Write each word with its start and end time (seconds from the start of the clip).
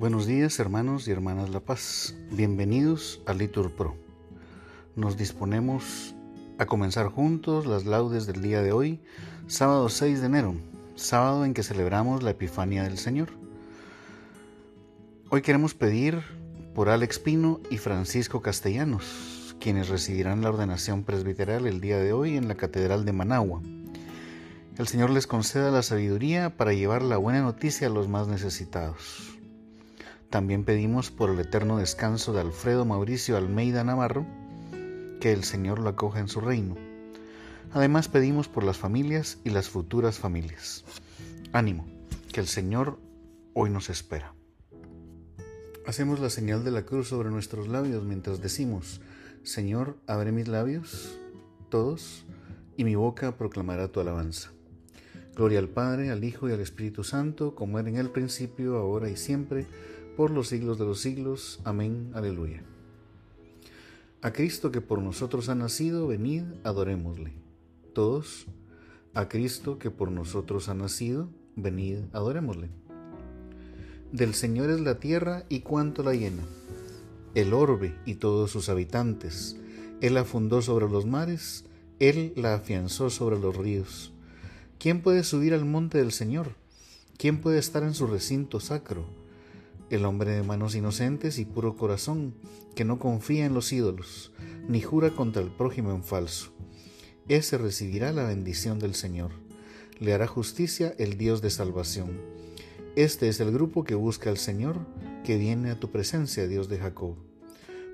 Buenos 0.00 0.24
días 0.24 0.58
hermanos 0.58 1.06
y 1.06 1.10
hermanas 1.10 1.50
La 1.50 1.60
Paz, 1.60 2.14
bienvenidos 2.30 3.20
a 3.26 3.34
Litur 3.34 3.70
Pro. 3.70 3.96
Nos 4.96 5.18
disponemos 5.18 6.14
a 6.56 6.64
comenzar 6.64 7.08
juntos 7.08 7.66
las 7.66 7.84
laudes 7.84 8.26
del 8.26 8.40
día 8.40 8.62
de 8.62 8.72
hoy, 8.72 9.02
sábado 9.46 9.90
6 9.90 10.20
de 10.20 10.26
enero, 10.26 10.54
sábado 10.94 11.44
en 11.44 11.52
que 11.52 11.62
celebramos 11.62 12.22
la 12.22 12.30
Epifanía 12.30 12.84
del 12.84 12.96
Señor. 12.96 13.28
Hoy 15.28 15.42
queremos 15.42 15.74
pedir 15.74 16.22
por 16.74 16.88
Alex 16.88 17.18
Pino 17.18 17.60
y 17.68 17.76
Francisco 17.76 18.40
Castellanos, 18.40 19.54
quienes 19.60 19.90
recibirán 19.90 20.40
la 20.40 20.48
ordenación 20.48 21.04
presbiteral 21.04 21.66
el 21.66 21.82
día 21.82 21.98
de 21.98 22.14
hoy 22.14 22.38
en 22.38 22.48
la 22.48 22.54
Catedral 22.54 23.04
de 23.04 23.12
Managua. 23.12 23.60
El 24.78 24.88
Señor 24.88 25.10
les 25.10 25.26
conceda 25.26 25.70
la 25.70 25.82
sabiduría 25.82 26.56
para 26.56 26.72
llevar 26.72 27.02
la 27.02 27.18
buena 27.18 27.42
noticia 27.42 27.88
a 27.88 27.90
los 27.90 28.08
más 28.08 28.28
necesitados. 28.28 29.39
También 30.30 30.62
pedimos 30.64 31.10
por 31.10 31.28
el 31.30 31.40
eterno 31.40 31.76
descanso 31.76 32.32
de 32.32 32.40
Alfredo 32.40 32.84
Mauricio 32.84 33.36
Almeida 33.36 33.82
Navarro, 33.82 34.24
que 35.20 35.32
el 35.32 35.42
Señor 35.42 35.80
lo 35.80 35.88
acoja 35.88 36.20
en 36.20 36.28
su 36.28 36.40
reino. 36.40 36.76
Además 37.72 38.06
pedimos 38.06 38.46
por 38.46 38.62
las 38.62 38.78
familias 38.78 39.38
y 39.42 39.50
las 39.50 39.68
futuras 39.68 40.20
familias. 40.20 40.84
Ánimo, 41.52 41.84
que 42.32 42.38
el 42.38 42.46
Señor 42.46 43.00
hoy 43.54 43.70
nos 43.70 43.90
espera. 43.90 44.32
Hacemos 45.84 46.20
la 46.20 46.30
señal 46.30 46.62
de 46.62 46.70
la 46.70 46.82
cruz 46.82 47.08
sobre 47.08 47.30
nuestros 47.30 47.66
labios 47.66 48.04
mientras 48.04 48.40
decimos, 48.40 49.00
Señor, 49.42 49.96
abre 50.06 50.30
mis 50.30 50.46
labios, 50.46 51.18
todos, 51.70 52.24
y 52.76 52.84
mi 52.84 52.94
boca 52.94 53.36
proclamará 53.36 53.88
tu 53.88 53.98
alabanza. 53.98 54.52
Gloria 55.34 55.58
al 55.58 55.68
Padre, 55.68 56.10
al 56.10 56.22
Hijo 56.22 56.48
y 56.48 56.52
al 56.52 56.60
Espíritu 56.60 57.02
Santo, 57.02 57.56
como 57.56 57.80
era 57.80 57.88
en 57.88 57.96
el 57.96 58.10
principio, 58.10 58.76
ahora 58.76 59.08
y 59.10 59.16
siempre, 59.16 59.66
por 60.16 60.30
los 60.30 60.48
siglos 60.48 60.78
de 60.78 60.84
los 60.84 61.00
siglos. 61.00 61.60
Amén. 61.64 62.10
Aleluya. 62.14 62.62
A 64.22 64.32
Cristo 64.32 64.70
que 64.70 64.80
por 64.80 65.00
nosotros 65.00 65.48
ha 65.48 65.54
nacido, 65.54 66.06
venid, 66.06 66.42
adorémosle. 66.62 67.32
Todos, 67.94 68.46
a 69.14 69.28
Cristo 69.28 69.78
que 69.78 69.90
por 69.90 70.10
nosotros 70.10 70.68
ha 70.68 70.74
nacido, 70.74 71.30
venid, 71.56 72.00
adorémosle. 72.12 72.68
Del 74.12 74.34
Señor 74.34 74.70
es 74.70 74.80
la 74.80 75.00
tierra 75.00 75.44
y 75.48 75.60
cuánto 75.60 76.02
la 76.02 76.14
llena, 76.14 76.42
el 77.34 77.54
orbe 77.54 77.96
y 78.04 78.16
todos 78.16 78.50
sus 78.50 78.68
habitantes. 78.68 79.56
Él 80.00 80.14
la 80.14 80.24
fundó 80.24 80.62
sobre 80.62 80.88
los 80.88 81.06
mares, 81.06 81.64
Él 81.98 82.32
la 82.36 82.54
afianzó 82.54 83.08
sobre 83.08 83.38
los 83.38 83.56
ríos. 83.56 84.12
¿Quién 84.78 85.00
puede 85.02 85.24
subir 85.24 85.54
al 85.54 85.64
monte 85.64 85.98
del 85.98 86.12
Señor? 86.12 86.56
¿Quién 87.16 87.40
puede 87.40 87.58
estar 87.58 87.82
en 87.82 87.94
su 87.94 88.06
recinto 88.06 88.60
sacro? 88.60 89.19
El 89.90 90.04
hombre 90.04 90.30
de 90.30 90.42
manos 90.42 90.74
inocentes 90.74 91.38
y 91.38 91.44
puro 91.44 91.76
corazón, 91.76 92.34
que 92.74 92.84
no 92.84 92.98
confía 92.98 93.44
en 93.44 93.54
los 93.54 93.72
ídolos, 93.72 94.32
ni 94.68 94.80
jura 94.80 95.10
contra 95.10 95.42
el 95.42 95.50
prójimo 95.50 95.90
en 95.92 96.04
falso. 96.04 96.52
Ese 97.28 97.58
recibirá 97.58 98.12
la 98.12 98.24
bendición 98.24 98.78
del 98.78 98.94
Señor. 98.94 99.32
Le 99.98 100.14
hará 100.14 100.26
justicia 100.26 100.94
el 100.98 101.18
Dios 101.18 101.42
de 101.42 101.50
salvación. 101.50 102.20
Este 102.96 103.28
es 103.28 103.40
el 103.40 103.52
grupo 103.52 103.84
que 103.84 103.94
busca 103.94 104.30
al 104.30 104.38
Señor, 104.38 104.78
que 105.24 105.36
viene 105.36 105.70
a 105.70 105.78
tu 105.78 105.90
presencia, 105.90 106.46
Dios 106.46 106.68
de 106.68 106.78
Jacob. 106.78 107.16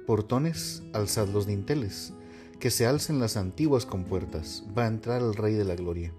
Portones, 0.06 0.82
alzad 0.92 1.28
los 1.28 1.46
dinteles, 1.46 2.12
que 2.60 2.70
se 2.70 2.86
alcen 2.86 3.18
las 3.18 3.36
antiguas 3.36 3.86
compuertas, 3.86 4.64
va 4.76 4.84
a 4.84 4.88
entrar 4.88 5.20
el 5.20 5.34
Rey 5.34 5.54
de 5.54 5.64
la 5.64 5.76
Gloria. 5.76 6.12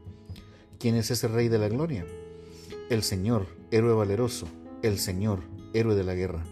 ¿Quién 0.80 0.96
es 0.96 1.10
ese 1.10 1.28
Rey 1.28 1.48
de 1.48 1.58
la 1.58 1.70
Gloria? 1.70 2.06
El 2.90 3.02
Señor, 3.02 3.48
héroe 3.72 3.94
valeroso, 3.94 4.48
el 4.84 5.00
Señor, 5.00 5.40
héroe 5.78 5.96
de 5.96 6.04
la 6.04 6.16
guerra. 6.16 6.44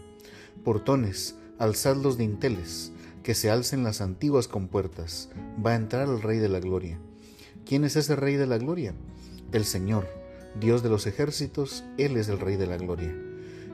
Portones, 0.64 1.36
alzad 1.58 1.96
los 1.96 2.18
dinteles, 2.18 2.92
que 3.22 3.34
se 3.34 3.50
alcen 3.50 3.82
las 3.82 4.00
antiguas 4.00 4.48
compuertas, 4.48 5.30
va 5.64 5.72
a 5.72 5.76
entrar 5.76 6.08
el 6.08 6.22
Rey 6.22 6.38
de 6.38 6.48
la 6.48 6.60
Gloria. 6.60 6.98
¿Quién 7.64 7.84
es 7.84 7.96
ese 7.96 8.14
Rey 8.14 8.36
de 8.36 8.46
la 8.46 8.58
Gloria? 8.58 8.94
El 9.52 9.64
Señor, 9.64 10.06
Dios 10.60 10.82
de 10.82 10.88
los 10.88 11.06
ejércitos, 11.06 11.84
Él 11.98 12.16
es 12.16 12.28
el 12.28 12.38
Rey 12.38 12.56
de 12.56 12.66
la 12.66 12.76
Gloria. 12.76 13.14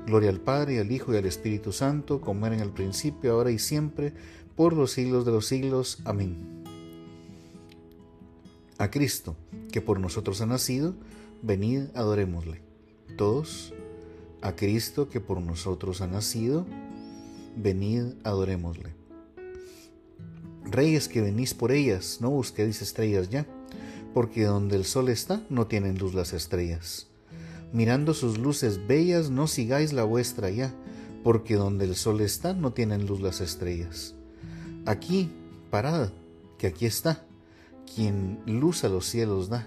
Gloria 0.07 0.31
al 0.31 0.41
Padre, 0.41 0.81
al 0.81 0.91
Hijo 0.91 1.13
y 1.13 1.17
al 1.17 1.27
Espíritu 1.27 1.73
Santo, 1.73 2.21
como 2.21 2.47
era 2.47 2.57
en 2.57 2.63
el 2.63 2.71
principio, 2.71 3.33
ahora 3.33 3.51
y 3.51 3.59
siempre, 3.59 4.13
por 4.57 4.73
los 4.73 4.93
siglos 4.93 5.25
de 5.25 5.33
los 5.33 5.47
siglos. 5.47 5.99
Amén. 6.05 6.65
A 8.79 8.91
Cristo, 8.91 9.37
que 9.71 9.81
por 9.81 10.01
nosotros 10.01 10.41
ha 10.41 10.47
nacido, 10.47 10.95
venid 11.43 11.85
adorémosle. 11.95 12.63
Todos 13.17 13.75
a 14.43 14.55
Cristo 14.57 15.09
que 15.09 15.21
por 15.21 15.41
nosotros 15.41 16.01
ha 16.01 16.07
nacido, 16.07 16.67
venid 17.57 18.15
adorémosle. 18.25 18.95
Reyes 20.65 21.09
que 21.09 21.21
venís 21.21 21.55
por 21.55 21.73
ellas, 21.73 22.19
no 22.21 22.31
busquéis 22.31 22.83
estrellas 22.83 23.31
ya, 23.31 23.47
porque 24.15 24.45
donde 24.45 24.77
el 24.77 24.85
sol 24.85 25.09
está 25.09 25.43
no 25.49 25.67
tienen 25.67 25.99
luz 25.99 26.15
las 26.15 26.33
estrellas. 26.33 27.09
Mirando 27.73 28.15
sus 28.15 28.39
luces 28.39 28.87
bellas, 28.87 29.31
no 29.31 29.47
sigáis 29.47 29.93
la 29.93 30.05
vuestra 30.05 30.51
ya, 30.51 30.75
porque 31.23 31.55
donde 31.55 31.85
el 31.85 31.97
sol 31.97 32.21
está 32.21 32.53
no 32.53 32.73
tienen 32.73 33.07
luz 33.07 33.21
las 33.21 33.41
estrellas. 33.41 34.15
Aquí, 34.85 35.31
parad, 35.71 36.11
que 36.59 36.67
aquí 36.67 36.87
está, 36.87 37.25
quien 37.95 38.41
luz 38.47 38.85
a 38.85 38.89
los 38.89 39.07
cielos 39.07 39.49
da. 39.49 39.67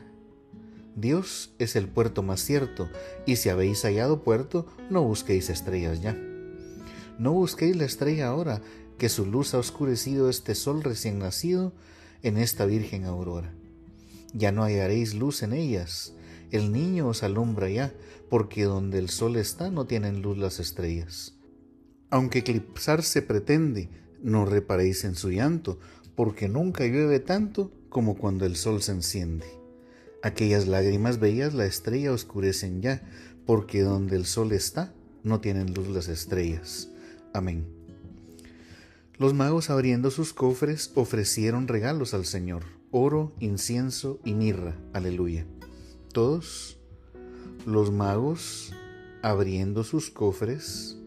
Dios 0.96 1.54
es 1.60 1.76
el 1.76 1.90
puerto 1.90 2.24
más 2.24 2.40
cierto, 2.40 2.90
y 3.26 3.36
si 3.36 3.50
habéis 3.50 3.82
hallado 3.84 4.24
puerto, 4.24 4.66
no 4.90 5.04
busquéis 5.04 5.50
estrellas 5.50 6.02
ya. 6.02 6.18
No 7.20 7.34
busquéis 7.34 7.76
la 7.76 7.84
estrella 7.84 8.28
ahora, 8.28 8.62
que 8.98 9.10
su 9.10 9.26
luz 9.26 9.54
ha 9.54 9.60
oscurecido 9.60 10.30
este 10.30 10.56
sol 10.56 10.84
recién 10.84 11.20
nacido 11.20 11.74
en 12.24 12.38
esta 12.38 12.66
virgen 12.66 13.04
aurora. 13.04 13.54
Ya 14.34 14.54
no 14.54 14.64
hallaréis 14.64 15.14
luz 15.14 15.44
en 15.44 15.52
ellas, 15.52 16.14
el 16.52 16.72
niño 16.72 17.10
os 17.10 17.24
alumbra 17.24 17.70
ya, 17.70 17.94
porque 18.30 18.64
donde 18.64 18.98
el 19.00 19.10
sol 19.10 19.36
está 19.36 19.70
no 19.70 19.86
tienen 19.86 20.22
luz 20.22 20.38
las 20.38 20.62
estrellas. 20.62 21.34
Aunque 22.10 22.40
eclipsarse 22.40 23.22
pretende, 23.22 23.90
no 24.22 24.46
reparéis 24.46 25.04
en 25.04 25.16
su 25.16 25.30
llanto, 25.30 25.78
porque 26.16 26.48
nunca 26.48 26.86
llueve 26.86 27.20
tanto 27.20 27.72
como 27.90 28.18
cuando 28.18 28.46
el 28.46 28.56
sol 28.56 28.82
se 28.82 28.94
enciende. 28.94 29.46
Aquellas 30.26 30.66
lágrimas 30.66 31.20
bellas 31.20 31.54
la 31.54 31.68
estrella 31.68 32.12
oscurecen 32.12 32.82
ya, 32.82 33.04
porque 33.46 33.84
donde 33.84 34.16
el 34.16 34.26
sol 34.26 34.54
está, 34.54 34.92
no 35.22 35.40
tienen 35.40 35.76
luz 35.76 35.88
las 35.88 36.08
estrellas. 36.08 36.90
Amén. 37.32 37.68
Los 39.20 39.36
magos 39.36 39.70
abriendo 39.70 40.10
sus 40.10 40.34
cofres 40.34 40.92
ofrecieron 40.96 41.68
regalos 41.68 42.16
al 42.16 42.26
Señor, 42.26 42.64
oro, 42.90 43.34
incienso 43.40 44.20
y 44.26 44.34
mirra. 44.34 44.76
Aleluya. 44.94 45.46
Todos 46.12 46.80
los 47.68 47.92
magos 47.92 48.74
abriendo 49.22 49.84
sus 49.84 50.10
cofres 50.10 50.98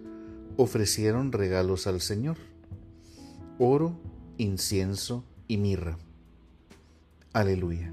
ofrecieron 0.57 1.33
regalos 1.33 1.89
al 1.89 2.01
Señor, 2.01 2.37
oro, 3.59 3.99
incienso 4.37 5.25
y 5.49 5.57
mirra. 5.57 5.99
Aleluya. 7.33 7.93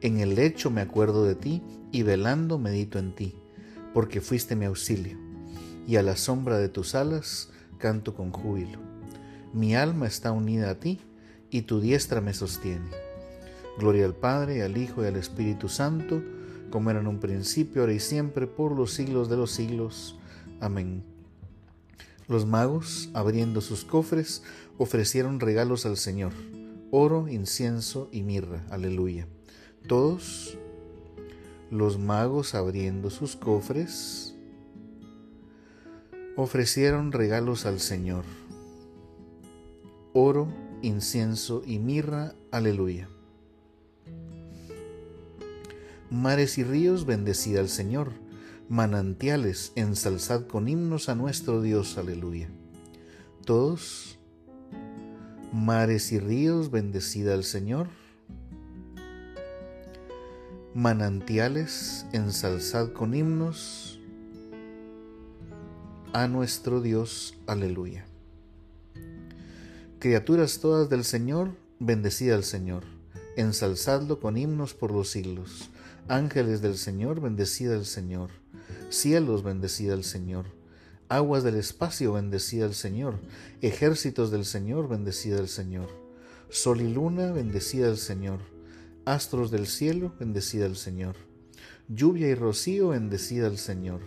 En 0.00 0.18
el 0.18 0.36
lecho 0.36 0.70
me 0.70 0.80
acuerdo 0.80 1.24
de 1.24 1.34
ti 1.34 1.62
y 1.90 2.02
velando 2.02 2.58
medito 2.58 2.98
en 2.98 3.14
ti, 3.14 3.34
porque 3.92 4.20
fuiste 4.20 4.54
mi 4.54 4.64
auxilio, 4.64 5.18
y 5.88 5.96
a 5.96 6.02
la 6.02 6.16
sombra 6.16 6.58
de 6.58 6.68
tus 6.68 6.94
alas 6.94 7.50
canto 7.78 8.14
con 8.14 8.30
júbilo. 8.30 8.78
Mi 9.52 9.74
alma 9.74 10.06
está 10.06 10.30
unida 10.30 10.70
a 10.70 10.78
ti, 10.78 11.00
y 11.50 11.62
tu 11.62 11.80
diestra 11.80 12.20
me 12.20 12.32
sostiene. 12.32 12.90
Gloria 13.78 14.04
al 14.04 14.14
Padre, 14.14 14.62
al 14.62 14.76
Hijo 14.76 15.02
y 15.02 15.06
al 15.06 15.16
Espíritu 15.16 15.68
Santo, 15.68 16.22
como 16.70 16.90
era 16.90 17.00
en 17.00 17.06
un 17.06 17.18
principio, 17.18 17.82
ahora 17.82 17.94
y 17.94 18.00
siempre, 18.00 18.46
por 18.46 18.76
los 18.76 18.92
siglos 18.92 19.28
de 19.28 19.36
los 19.36 19.50
siglos. 19.50 20.16
Amén. 20.60 21.02
Los 22.28 22.46
magos, 22.46 23.08
abriendo 23.14 23.60
sus 23.62 23.84
cofres, 23.84 24.42
ofrecieron 24.76 25.40
regalos 25.40 25.86
al 25.86 25.96
Señor, 25.96 26.32
oro, 26.90 27.26
incienso 27.28 28.08
y 28.12 28.22
mirra. 28.22 28.64
Aleluya. 28.70 29.26
Todos 29.88 30.58
los 31.70 31.98
magos 31.98 32.54
abriendo 32.54 33.08
sus 33.08 33.36
cofres 33.36 34.34
ofrecieron 36.36 37.10
regalos 37.10 37.64
al 37.64 37.80
Señor. 37.80 38.24
Oro, 40.12 40.52
incienso 40.82 41.62
y 41.64 41.78
mirra, 41.78 42.34
aleluya. 42.50 43.08
Mares 46.10 46.58
y 46.58 46.64
ríos, 46.64 47.06
bendecid 47.06 47.56
al 47.56 47.70
Señor. 47.70 48.12
Manantiales, 48.68 49.72
ensalzad 49.74 50.46
con 50.46 50.68
himnos 50.68 51.08
a 51.08 51.14
nuestro 51.14 51.62
Dios, 51.62 51.96
aleluya. 51.96 52.50
Todos, 53.46 54.18
mares 55.50 56.12
y 56.12 56.18
ríos, 56.20 56.70
bendecid 56.70 57.28
al 57.28 57.42
Señor. 57.42 57.88
Manantiales, 60.78 62.06
ensalzad 62.12 62.92
con 62.92 63.12
himnos 63.12 63.98
a 66.12 66.28
nuestro 66.28 66.80
Dios, 66.80 67.34
aleluya. 67.48 68.06
Criaturas 69.98 70.60
todas 70.60 70.88
del 70.88 71.02
Señor, 71.02 71.56
bendecid 71.80 72.30
al 72.30 72.44
Señor, 72.44 72.84
ensalzadlo 73.36 74.20
con 74.20 74.36
himnos 74.36 74.72
por 74.72 74.92
los 74.92 75.10
siglos. 75.10 75.68
Ángeles 76.06 76.62
del 76.62 76.78
Señor, 76.78 77.20
bendecida 77.20 77.74
al 77.74 77.84
Señor. 77.84 78.30
Cielos, 78.88 79.42
bendecida 79.42 79.94
al 79.94 80.04
Señor. 80.04 80.44
Aguas 81.08 81.42
del 81.42 81.56
espacio, 81.56 82.12
bendecida 82.12 82.66
al 82.66 82.74
Señor. 82.74 83.18
Ejércitos 83.62 84.30
del 84.30 84.44
Señor, 84.44 84.86
bendecida 84.88 85.40
al 85.40 85.48
Señor. 85.48 85.88
Sol 86.50 86.82
y 86.82 86.94
luna, 86.94 87.32
bendecida 87.32 87.88
al 87.88 87.98
Señor. 87.98 88.57
Astros 89.08 89.50
del 89.50 89.66
cielo, 89.66 90.12
bendecida 90.20 90.66
al 90.66 90.76
Señor. 90.76 91.16
Lluvia 91.88 92.28
y 92.28 92.34
rocío, 92.34 92.88
bendecida 92.88 93.46
al 93.46 93.56
Señor. 93.56 94.00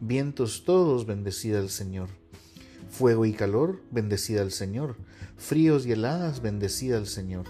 Vientos 0.00 0.64
todos, 0.64 1.06
bendecida 1.06 1.60
al 1.60 1.70
Señor. 1.70 2.08
Fuego 2.88 3.26
y 3.26 3.32
calor, 3.32 3.80
bendecida 3.92 4.42
al 4.42 4.50
Señor. 4.50 4.96
Fríos 5.36 5.86
y 5.86 5.92
heladas, 5.92 6.42
bendecida 6.42 6.96
al 6.96 7.06
Señor. 7.06 7.44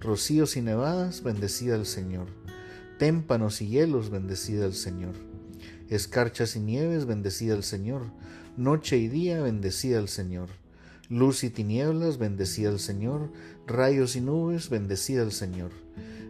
Rocíos 0.00 0.56
y 0.56 0.62
nevadas, 0.62 1.22
bendecida 1.22 1.76
al 1.76 1.86
Señor 1.86 2.26
Témpanos 2.98 3.62
y 3.62 3.68
hielos, 3.68 4.10
bendecida 4.10 4.64
al 4.64 4.74
Señor. 4.74 5.14
Escarchas 5.90 6.56
y 6.56 6.60
nieves, 6.60 7.06
bendecida 7.06 7.54
al 7.54 7.62
Señor. 7.62 8.02
Noche 8.56 8.96
y 8.98 9.06
día, 9.06 9.40
bendecida 9.40 10.00
al 10.00 10.08
Señor. 10.08 10.48
Luz 11.08 11.44
y 11.44 11.50
tinieblas, 11.50 12.18
bendecida 12.18 12.70
al 12.70 12.80
Señor. 12.80 13.30
Rayos 13.68 14.16
y 14.16 14.20
nubes, 14.20 14.70
bendecida 14.70 15.22
al 15.22 15.30
Señor. 15.30 15.70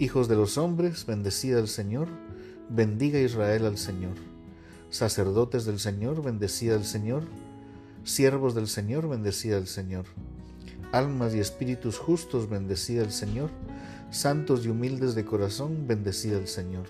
Hijos 0.00 0.28
de 0.28 0.36
los 0.36 0.58
hombres, 0.58 1.06
bendecida 1.06 1.58
al 1.58 1.66
Señor. 1.66 2.06
Bendiga 2.68 3.18
Israel 3.18 3.66
al 3.66 3.78
Señor. 3.78 4.14
Sacerdotes 4.90 5.64
del 5.64 5.80
Señor, 5.80 6.22
bendecida 6.22 6.76
al 6.76 6.84
Señor. 6.84 7.24
Siervos 8.04 8.54
del 8.54 8.68
Señor, 8.68 9.08
bendecida 9.08 9.56
al 9.56 9.66
Señor. 9.66 10.04
Almas 10.92 11.34
y 11.34 11.40
espíritus 11.40 11.98
justos, 11.98 12.48
bendecida 12.48 13.02
al 13.02 13.10
Señor. 13.10 13.50
Santos 14.12 14.64
y 14.64 14.68
humildes 14.68 15.16
de 15.16 15.24
corazón, 15.24 15.88
bendecida 15.88 16.36
al 16.36 16.46
Señor. 16.46 16.86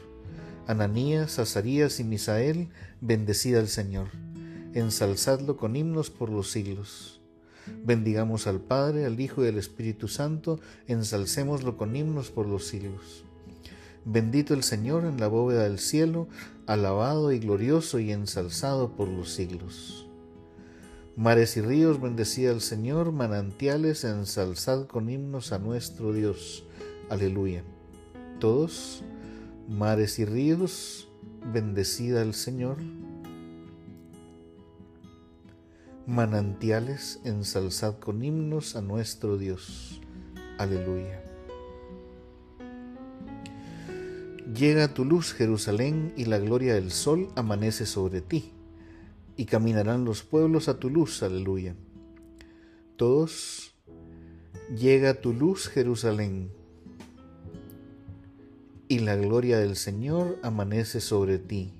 Ananías, 0.66 1.38
Azarías 1.38 2.00
y 2.00 2.04
Misael, 2.04 2.68
bendecida 3.00 3.58
al 3.58 3.68
Señor. 3.68 4.08
Ensalzadlo 4.74 5.56
con 5.56 5.76
himnos 5.76 6.10
por 6.10 6.28
los 6.28 6.50
siglos. 6.50 7.17
Bendigamos 7.84 8.46
al 8.46 8.60
Padre, 8.60 9.04
al 9.04 9.18
Hijo 9.20 9.44
y 9.44 9.48
al 9.48 9.58
Espíritu 9.58 10.08
Santo, 10.08 10.60
ensalcémoslo 10.86 11.76
con 11.76 11.96
himnos 11.96 12.30
por 12.30 12.46
los 12.46 12.66
siglos. 12.66 13.24
Bendito 14.04 14.54
el 14.54 14.62
Señor 14.62 15.04
en 15.04 15.20
la 15.20 15.28
bóveda 15.28 15.64
del 15.64 15.78
cielo, 15.78 16.28
alabado 16.66 17.32
y 17.32 17.38
glorioso 17.38 17.98
y 17.98 18.12
ensalzado 18.12 18.96
por 18.96 19.08
los 19.08 19.30
siglos. 19.30 20.06
Mares 21.16 21.56
y 21.56 21.62
ríos, 21.62 22.00
bendecida 22.00 22.52
al 22.52 22.60
Señor, 22.60 23.12
manantiales, 23.12 24.04
ensalzad 24.04 24.86
con 24.86 25.10
himnos 25.10 25.52
a 25.52 25.58
nuestro 25.58 26.12
Dios. 26.12 26.64
Aleluya. 27.10 27.64
Todos 28.38 29.02
mares 29.68 30.18
y 30.18 30.24
ríos, 30.24 31.08
bendecida 31.52 32.22
al 32.22 32.34
Señor. 32.34 32.76
Manantiales, 36.08 37.20
ensalzad 37.24 37.98
con 37.98 38.24
himnos 38.24 38.76
a 38.76 38.80
nuestro 38.80 39.36
Dios. 39.36 40.00
Aleluya. 40.56 41.22
Llega 44.54 44.94
tu 44.94 45.04
luz, 45.04 45.34
Jerusalén, 45.34 46.14
y 46.16 46.24
la 46.24 46.38
gloria 46.38 46.72
del 46.72 46.92
sol 46.92 47.28
amanece 47.36 47.84
sobre 47.84 48.22
ti, 48.22 48.52
y 49.36 49.44
caminarán 49.44 50.06
los 50.06 50.22
pueblos 50.22 50.70
a 50.70 50.78
tu 50.78 50.88
luz. 50.88 51.22
Aleluya. 51.22 51.76
Todos, 52.96 53.74
llega 54.74 55.20
tu 55.20 55.34
luz, 55.34 55.68
Jerusalén, 55.68 56.50
y 58.88 59.00
la 59.00 59.14
gloria 59.14 59.58
del 59.58 59.76
Señor 59.76 60.38
amanece 60.42 61.02
sobre 61.02 61.38
ti. 61.38 61.74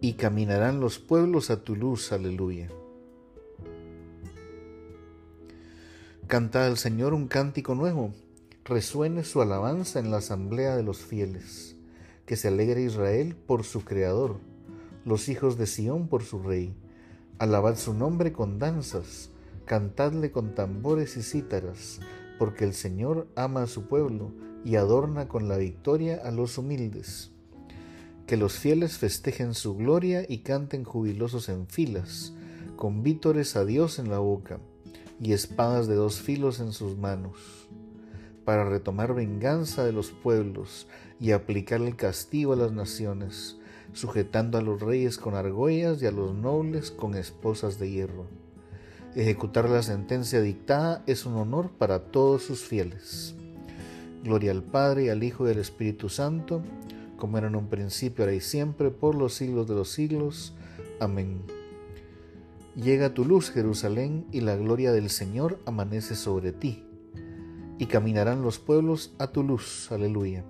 Y 0.00 0.14
caminarán 0.14 0.80
los 0.80 0.98
pueblos 0.98 1.50
a 1.50 1.62
tu 1.64 1.74
luz, 1.74 2.12
aleluya. 2.12 2.68
Canta 6.26 6.66
al 6.66 6.76
Señor 6.76 7.14
un 7.14 7.28
cántico 7.28 7.74
nuevo, 7.74 8.12
resuene 8.64 9.22
su 9.22 9.40
alabanza 9.40 10.00
en 10.00 10.10
la 10.10 10.18
asamblea 10.18 10.76
de 10.76 10.82
los 10.82 10.98
fieles, 10.98 11.76
que 12.26 12.36
se 12.36 12.48
alegre 12.48 12.82
Israel 12.82 13.36
por 13.36 13.62
su 13.62 13.84
Creador, 13.84 14.40
los 15.04 15.28
hijos 15.28 15.56
de 15.56 15.66
Sión 15.66 16.08
por 16.08 16.24
su 16.24 16.42
Rey. 16.42 16.74
Alabad 17.38 17.76
su 17.76 17.94
nombre 17.94 18.32
con 18.32 18.58
danzas, 18.58 19.30
cantadle 19.66 20.32
con 20.32 20.54
tambores 20.54 21.16
y 21.16 21.22
cítaras, 21.22 22.00
porque 22.38 22.64
el 22.64 22.74
Señor 22.74 23.28
ama 23.36 23.62
a 23.62 23.66
su 23.66 23.86
pueblo 23.86 24.32
y 24.64 24.76
adorna 24.76 25.28
con 25.28 25.48
la 25.48 25.56
victoria 25.58 26.20
a 26.24 26.32
los 26.32 26.58
humildes. 26.58 27.30
Que 28.26 28.36
los 28.36 28.54
fieles 28.54 28.98
festejen 28.98 29.54
su 29.54 29.76
gloria 29.76 30.24
y 30.28 30.38
canten 30.38 30.84
jubilosos 30.84 31.48
en 31.48 31.66
filas, 31.66 32.32
con 32.76 33.02
vítores 33.02 33.56
a 33.56 33.64
Dios 33.64 33.98
en 33.98 34.10
la 34.10 34.18
boca 34.18 34.58
y 35.20 35.32
espadas 35.32 35.86
de 35.86 35.94
dos 35.94 36.20
filos 36.20 36.60
en 36.60 36.72
sus 36.72 36.96
manos, 36.98 37.68
para 38.44 38.64
retomar 38.64 39.14
venganza 39.14 39.84
de 39.84 39.92
los 39.92 40.10
pueblos 40.10 40.86
y 41.20 41.30
aplicar 41.30 41.80
el 41.80 41.96
castigo 41.96 42.52
a 42.52 42.56
las 42.56 42.72
naciones, 42.72 43.56
sujetando 43.92 44.58
a 44.58 44.62
los 44.62 44.80
reyes 44.80 45.18
con 45.18 45.34
argollas 45.34 46.02
y 46.02 46.06
a 46.06 46.10
los 46.10 46.34
nobles 46.34 46.90
con 46.90 47.14
esposas 47.14 47.78
de 47.78 47.90
hierro 47.90 48.26
Ejecutar 49.16 49.70
la 49.70 49.82
sentencia 49.82 50.42
dictada 50.42 51.02
es 51.06 51.24
un 51.24 51.36
honor 51.36 51.70
para 51.70 52.00
todos 52.00 52.42
sus 52.42 52.60
fieles. 52.60 53.34
Gloria 54.22 54.50
al 54.50 54.62
Padre, 54.62 55.10
al 55.10 55.24
Hijo 55.24 55.48
y 55.48 55.52
al 55.52 55.58
Espíritu 55.58 56.10
Santo, 56.10 56.62
como 57.16 57.38
era 57.38 57.46
en 57.46 57.56
un 57.56 57.68
principio, 57.68 58.24
ahora 58.24 58.34
y 58.34 58.40
siempre, 58.40 58.90
por 58.90 59.14
los 59.14 59.34
siglos 59.34 59.66
de 59.66 59.74
los 59.74 59.90
siglos. 59.90 60.54
Amén. 61.00 61.42
Llega 62.74 63.14
tu 63.14 63.24
luz, 63.24 63.50
Jerusalén, 63.50 64.26
y 64.32 64.42
la 64.42 64.56
gloria 64.56 64.92
del 64.92 65.08
Señor 65.08 65.58
amanece 65.64 66.14
sobre 66.14 66.52
ti, 66.52 66.84
y 67.78 67.86
caminarán 67.86 68.42
los 68.42 68.58
pueblos 68.58 69.14
a 69.18 69.28
tu 69.28 69.42
luz. 69.42 69.90
Aleluya. 69.90 70.44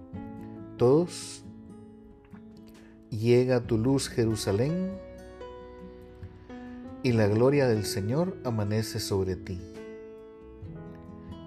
Todos, 0.76 1.44
llega 3.10 3.60
tu 3.60 3.78
luz, 3.78 4.08
Jerusalén, 4.08 4.90
y 7.02 7.12
la 7.12 7.28
gloria 7.28 7.68
del 7.68 7.84
Señor 7.84 8.36
amanece 8.44 8.98
sobre 8.98 9.36
ti. 9.36 9.60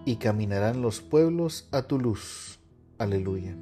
Y 0.06 0.16
caminarán 0.16 0.82
los 0.82 1.02
pueblos 1.02 1.68
a 1.72 1.82
tu 1.82 2.00
luz. 2.00 2.60
Aleluya. 2.98 3.58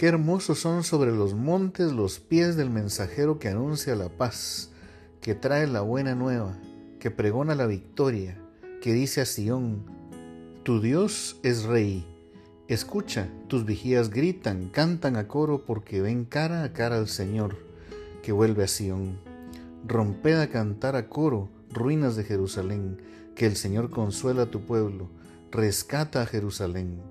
Qué 0.00 0.06
hermosos 0.06 0.58
son 0.58 0.82
sobre 0.82 1.12
los 1.12 1.34
montes 1.34 1.92
los 1.92 2.20
pies 2.20 2.56
del 2.56 2.70
mensajero 2.70 3.38
que 3.38 3.48
anuncia 3.48 3.94
la 3.94 4.08
paz, 4.08 4.70
que 5.20 5.34
trae 5.34 5.66
la 5.66 5.82
buena 5.82 6.14
nueva, 6.14 6.56
que 6.98 7.10
pregona 7.10 7.54
la 7.54 7.66
victoria, 7.66 8.38
que 8.80 8.94
dice 8.94 9.20
a 9.20 9.26
Sión, 9.26 9.84
Tu 10.62 10.80
Dios 10.80 11.38
es 11.42 11.64
rey. 11.64 12.06
Escucha, 12.66 13.28
tus 13.46 13.66
vigías 13.66 14.08
gritan, 14.08 14.70
cantan 14.70 15.16
a 15.16 15.28
coro 15.28 15.66
porque 15.66 16.00
ven 16.00 16.24
cara 16.24 16.64
a 16.64 16.72
cara 16.72 16.96
al 16.96 17.06
Señor 17.08 17.58
que 18.22 18.32
vuelve 18.32 18.64
a 18.64 18.68
Sión. 18.68 19.18
Romped 19.86 20.40
a 20.40 20.48
cantar 20.48 20.96
a 20.96 21.10
coro, 21.10 21.50
ruinas 21.70 22.16
de 22.16 22.24
Jerusalén, 22.24 23.02
que 23.34 23.44
el 23.44 23.54
Señor 23.54 23.90
consuela 23.90 24.44
a 24.44 24.50
tu 24.50 24.62
pueblo, 24.62 25.10
rescata 25.50 26.22
a 26.22 26.26
Jerusalén. 26.26 27.02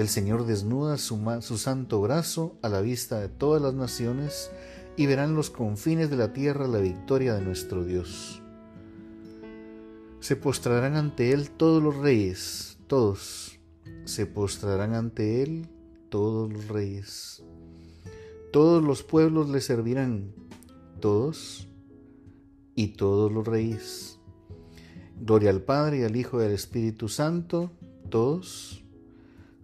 El 0.00 0.08
Señor 0.08 0.46
desnuda 0.46 0.96
su, 0.96 1.20
su, 1.42 1.58
santo 1.58 2.00
brazo 2.00 2.56
a 2.62 2.70
la 2.70 2.80
vista 2.80 3.20
de 3.20 3.28
todas 3.28 3.60
las 3.60 3.74
naciones 3.74 4.50
y 4.96 5.04
verán 5.04 5.34
los 5.34 5.50
confines 5.50 6.08
de 6.08 6.16
la 6.16 6.32
tierra 6.32 6.66
la 6.66 6.78
victoria 6.78 7.34
de 7.34 7.42
nuestro 7.42 7.84
Dios. 7.84 8.40
Se 10.20 10.36
postrarán 10.36 10.96
ante 10.96 11.32
Él 11.32 11.50
todos 11.50 11.82
los 11.82 11.98
reyes, 11.98 12.78
todos. 12.86 13.60
Se 14.06 14.24
postrarán 14.24 14.94
ante 14.94 15.42
Él 15.42 15.68
todos 16.08 16.50
los 16.50 16.68
reyes. 16.68 17.42
Todos 18.54 18.82
los 18.82 19.02
pueblos 19.02 19.50
le 19.50 19.60
servirán, 19.60 20.32
todos 21.00 21.68
y 22.74 22.94
todos 22.94 23.30
los 23.30 23.46
reyes. 23.46 24.18
Gloria 25.20 25.50
al 25.50 25.60
Padre 25.60 25.98
y 25.98 26.02
al 26.04 26.16
Hijo 26.16 26.40
y 26.40 26.46
al 26.46 26.52
Espíritu 26.52 27.10
Santo, 27.10 27.70
todos 28.08 28.79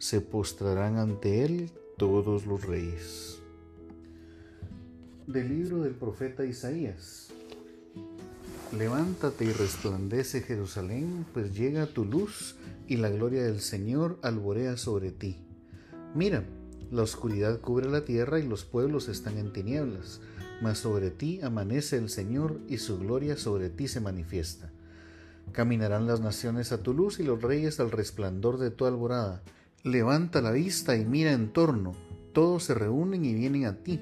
se 0.06 0.20
postrarán 0.20 0.98
ante 0.98 1.44
Él, 1.44 1.72
todos 1.96 2.46
los 2.46 2.64
reyes. 2.64 3.40
Del 5.26 5.48
libro 5.48 5.82
del 5.82 5.96
profeta 5.96 6.44
Isaías. 6.44 7.30
Levántate 8.78 9.46
y 9.46 9.50
resplandece 9.50 10.42
Jerusalén, 10.42 11.26
pues 11.34 11.56
llega 11.56 11.86
tu 11.86 12.04
luz 12.04 12.54
y 12.86 12.98
la 12.98 13.10
gloria 13.10 13.42
del 13.42 13.60
Señor 13.60 14.20
alborea 14.22 14.76
sobre 14.76 15.10
ti. 15.10 15.44
Mira, 16.14 16.44
la 16.92 17.02
oscuridad 17.02 17.60
cubre 17.60 17.90
la 17.90 18.04
tierra 18.04 18.38
y 18.38 18.46
los 18.46 18.64
pueblos 18.64 19.08
están 19.08 19.38
en 19.38 19.52
tinieblas, 19.52 20.20
mas 20.62 20.78
sobre 20.78 21.10
ti 21.10 21.40
amanece 21.42 21.96
el 21.96 22.10
Señor 22.10 22.60
y 22.68 22.78
su 22.78 23.00
gloria 23.00 23.36
sobre 23.36 23.70
ti 23.70 23.88
se 23.88 24.00
manifiesta. 24.00 24.70
Caminarán 25.50 26.06
las 26.06 26.20
naciones 26.20 26.70
a 26.70 26.80
tu 26.84 26.94
luz 26.94 27.18
y 27.18 27.24
los 27.24 27.42
reyes 27.42 27.80
al 27.80 27.90
resplandor 27.90 28.58
de 28.58 28.70
tu 28.70 28.86
alborada. 28.86 29.42
Levanta 29.86 30.42
la 30.42 30.50
vista 30.50 30.96
y 30.96 31.06
mira 31.06 31.32
en 31.32 31.52
torno, 31.52 31.92
todos 32.32 32.64
se 32.64 32.74
reúnen 32.74 33.24
y 33.24 33.32
vienen 33.32 33.66
a 33.66 33.76
ti. 33.84 34.00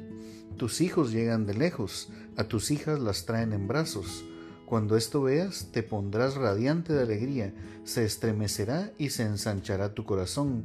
Tus 0.57 0.81
hijos 0.81 1.13
llegan 1.13 1.47
de 1.47 1.55
lejos, 1.55 2.11
a 2.37 2.45
tus 2.45 2.71
hijas 2.71 2.99
las 2.99 3.27
traen 3.27 3.53
en 3.53 3.69
brazos. 3.69 4.25
Cuando 4.65 4.97
esto 4.97 5.23
veas, 5.23 5.69
te 5.73 5.83
pondrás 5.83 6.37
radiante 6.37 6.95
de 6.95 7.03
alegría, 7.03 7.55
se 7.85 8.05
estremecerá 8.05 8.93
y 8.97 9.11
se 9.11 9.25
ensanchará 9.25 9.93
tu 9.95 10.05
corazón 10.05 10.65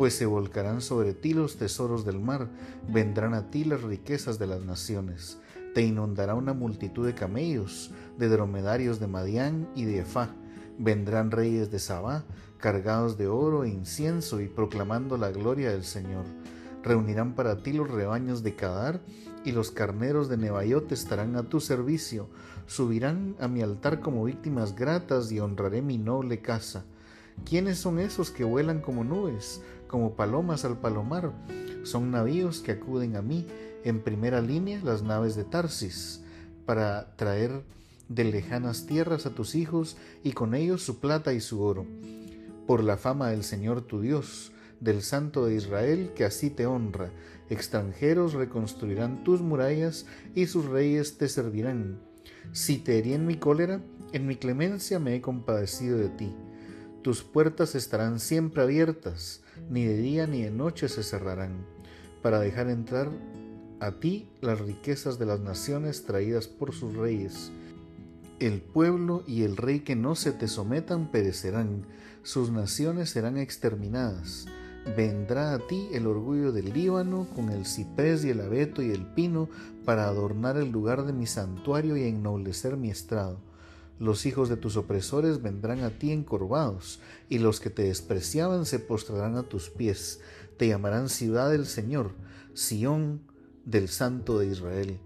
pues 0.00 0.14
se 0.14 0.24
volcarán 0.24 0.80
sobre 0.80 1.12
ti 1.12 1.34
los 1.34 1.58
tesoros 1.58 2.06
del 2.06 2.20
mar, 2.20 2.48
vendrán 2.88 3.34
a 3.34 3.50
ti 3.50 3.64
las 3.64 3.82
riquezas 3.82 4.38
de 4.38 4.46
las 4.46 4.62
naciones. 4.62 5.38
Te 5.74 5.82
inundará 5.82 6.34
una 6.34 6.54
multitud 6.54 7.04
de 7.04 7.14
camellos, 7.14 7.90
de 8.16 8.28
dromedarios 8.28 8.98
de 8.98 9.08
Madián 9.08 9.68
y 9.74 9.84
de 9.84 9.98
Efá. 9.98 10.34
Vendrán 10.82 11.30
reyes 11.30 11.70
de 11.70 11.78
Sabá, 11.78 12.24
cargados 12.56 13.18
de 13.18 13.28
oro 13.28 13.64
e 13.64 13.68
incienso 13.68 14.40
y 14.40 14.48
proclamando 14.48 15.18
la 15.18 15.30
gloria 15.30 15.70
del 15.72 15.84
Señor. 15.84 16.24
Reunirán 16.82 17.34
para 17.34 17.62
ti 17.62 17.74
los 17.74 17.90
rebaños 17.90 18.42
de 18.42 18.56
Cadar 18.56 19.02
y 19.44 19.52
los 19.52 19.70
carneros 19.72 20.30
de 20.30 20.38
Nebaiot 20.38 20.90
estarán 20.90 21.36
a 21.36 21.42
tu 21.42 21.60
servicio. 21.60 22.30
Subirán 22.66 23.36
a 23.40 23.46
mi 23.46 23.60
altar 23.60 24.00
como 24.00 24.24
víctimas 24.24 24.74
gratas 24.74 25.30
y 25.30 25.38
honraré 25.38 25.82
mi 25.82 25.98
noble 25.98 26.40
casa. 26.40 26.86
¿Quiénes 27.44 27.76
son 27.76 27.98
esos 27.98 28.30
que 28.30 28.44
vuelan 28.44 28.80
como 28.80 29.04
nubes, 29.04 29.60
como 29.86 30.16
palomas 30.16 30.64
al 30.64 30.78
palomar? 30.78 31.30
Son 31.82 32.10
navíos 32.10 32.60
que 32.62 32.72
acuden 32.72 33.16
a 33.16 33.22
mí, 33.22 33.46
en 33.84 34.00
primera 34.00 34.40
línea 34.40 34.80
las 34.82 35.02
naves 35.02 35.36
de 35.36 35.44
Tarsis, 35.44 36.22
para 36.64 37.14
traer 37.16 37.64
de 38.10 38.24
lejanas 38.24 38.84
tierras 38.84 39.24
a 39.24 39.30
tus 39.30 39.54
hijos 39.54 39.96
y 40.22 40.32
con 40.32 40.54
ellos 40.54 40.82
su 40.82 41.00
plata 41.00 41.32
y 41.32 41.40
su 41.40 41.62
oro. 41.62 41.86
Por 42.66 42.84
la 42.84 42.98
fama 42.98 43.30
del 43.30 43.42
Señor 43.42 43.80
tu 43.80 44.02
Dios, 44.02 44.52
del 44.80 45.00
Santo 45.00 45.46
de 45.46 45.54
Israel, 45.54 46.12
que 46.14 46.26
así 46.26 46.50
te 46.50 46.66
honra, 46.66 47.10
extranjeros 47.48 48.34
reconstruirán 48.34 49.24
tus 49.24 49.40
murallas 49.40 50.04
y 50.34 50.44
sus 50.44 50.66
reyes 50.66 51.16
te 51.16 51.30
servirán. 51.30 51.98
Si 52.52 52.76
te 52.76 52.98
herí 52.98 53.14
en 53.14 53.26
mi 53.26 53.36
cólera, 53.36 53.80
en 54.12 54.26
mi 54.26 54.36
clemencia 54.36 54.98
me 54.98 55.14
he 55.14 55.22
compadecido 55.22 55.96
de 55.96 56.10
ti 56.10 56.34
tus 57.02 57.22
puertas 57.22 57.74
estarán 57.74 58.20
siempre 58.20 58.62
abiertas, 58.62 59.40
ni 59.70 59.86
de 59.86 59.96
día 59.96 60.26
ni 60.26 60.42
de 60.42 60.50
noche 60.50 60.86
se 60.88 61.02
cerrarán, 61.02 61.64
para 62.22 62.40
dejar 62.40 62.68
entrar 62.68 63.08
a 63.80 63.92
ti 63.92 64.28
las 64.42 64.60
riquezas 64.60 65.18
de 65.18 65.24
las 65.24 65.40
naciones 65.40 66.04
traídas 66.04 66.46
por 66.46 66.74
sus 66.74 66.94
reyes. 66.94 67.52
El 68.40 68.60
pueblo 68.60 69.22
y 69.26 69.42
el 69.42 69.56
rey 69.56 69.80
que 69.80 69.94
no 69.94 70.16
se 70.16 70.32
te 70.32 70.48
sometan 70.48 71.10
perecerán, 71.10 71.86
sus 72.22 72.50
naciones 72.50 73.10
serán 73.10 73.36
exterminadas. 73.36 74.46
Vendrá 74.96 75.54
a 75.54 75.58
ti 75.58 75.88
el 75.92 76.06
orgullo 76.06 76.50
del 76.50 76.72
Líbano 76.72 77.28
con 77.36 77.50
el 77.50 77.66
ciprés 77.66 78.24
y 78.24 78.30
el 78.30 78.40
abeto 78.40 78.82
y 78.82 78.90
el 78.90 79.06
pino 79.06 79.48
para 79.84 80.06
adornar 80.06 80.56
el 80.56 80.70
lugar 80.70 81.04
de 81.04 81.12
mi 81.12 81.26
santuario 81.26 81.96
y 81.96 82.04
ennoblecer 82.04 82.76
mi 82.76 82.90
estrado 82.90 83.40
los 84.00 84.24
hijos 84.24 84.48
de 84.48 84.56
tus 84.56 84.78
opresores 84.78 85.42
vendrán 85.42 85.84
a 85.84 85.90
ti 85.90 86.10
encorvados, 86.10 87.00
y 87.28 87.38
los 87.38 87.60
que 87.60 87.68
te 87.68 87.82
despreciaban 87.82 88.64
se 88.64 88.78
postrarán 88.78 89.36
a 89.36 89.42
tus 89.42 89.68
pies. 89.68 90.20
Te 90.56 90.66
llamarán 90.66 91.10
ciudad 91.10 91.50
del 91.50 91.66
Señor, 91.66 92.12
Sión 92.54 93.20
del 93.66 93.88
Santo 93.88 94.38
de 94.38 94.46
Israel. 94.46 94.98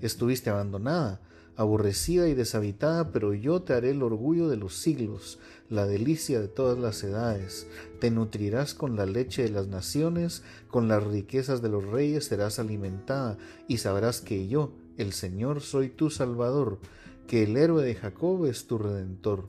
Estuviste 0.00 0.50
abandonada, 0.50 1.20
aborrecida 1.62 2.28
y 2.28 2.34
deshabitada, 2.34 3.10
pero 3.10 3.34
yo 3.34 3.62
te 3.62 3.72
haré 3.72 3.90
el 3.90 4.02
orgullo 4.02 4.48
de 4.48 4.56
los 4.56 4.76
siglos, 4.76 5.38
la 5.68 5.86
delicia 5.86 6.40
de 6.40 6.48
todas 6.48 6.78
las 6.78 7.02
edades. 7.02 7.66
Te 8.00 8.10
nutrirás 8.10 8.74
con 8.74 8.96
la 8.96 9.06
leche 9.06 9.42
de 9.42 9.50
las 9.50 9.68
naciones, 9.68 10.42
con 10.68 10.88
las 10.88 11.02
riquezas 11.02 11.62
de 11.62 11.70
los 11.70 11.84
reyes 11.86 12.26
serás 12.26 12.58
alimentada, 12.58 13.38
y 13.66 13.78
sabrás 13.78 14.20
que 14.20 14.48
yo, 14.48 14.72
el 14.98 15.12
Señor, 15.12 15.60
soy 15.60 15.88
tu 15.88 16.10
Salvador 16.10 16.78
que 17.26 17.44
el 17.44 17.56
héroe 17.56 17.84
de 17.84 17.94
Jacob 17.94 18.46
es 18.46 18.66
tu 18.66 18.78
redentor. 18.78 19.46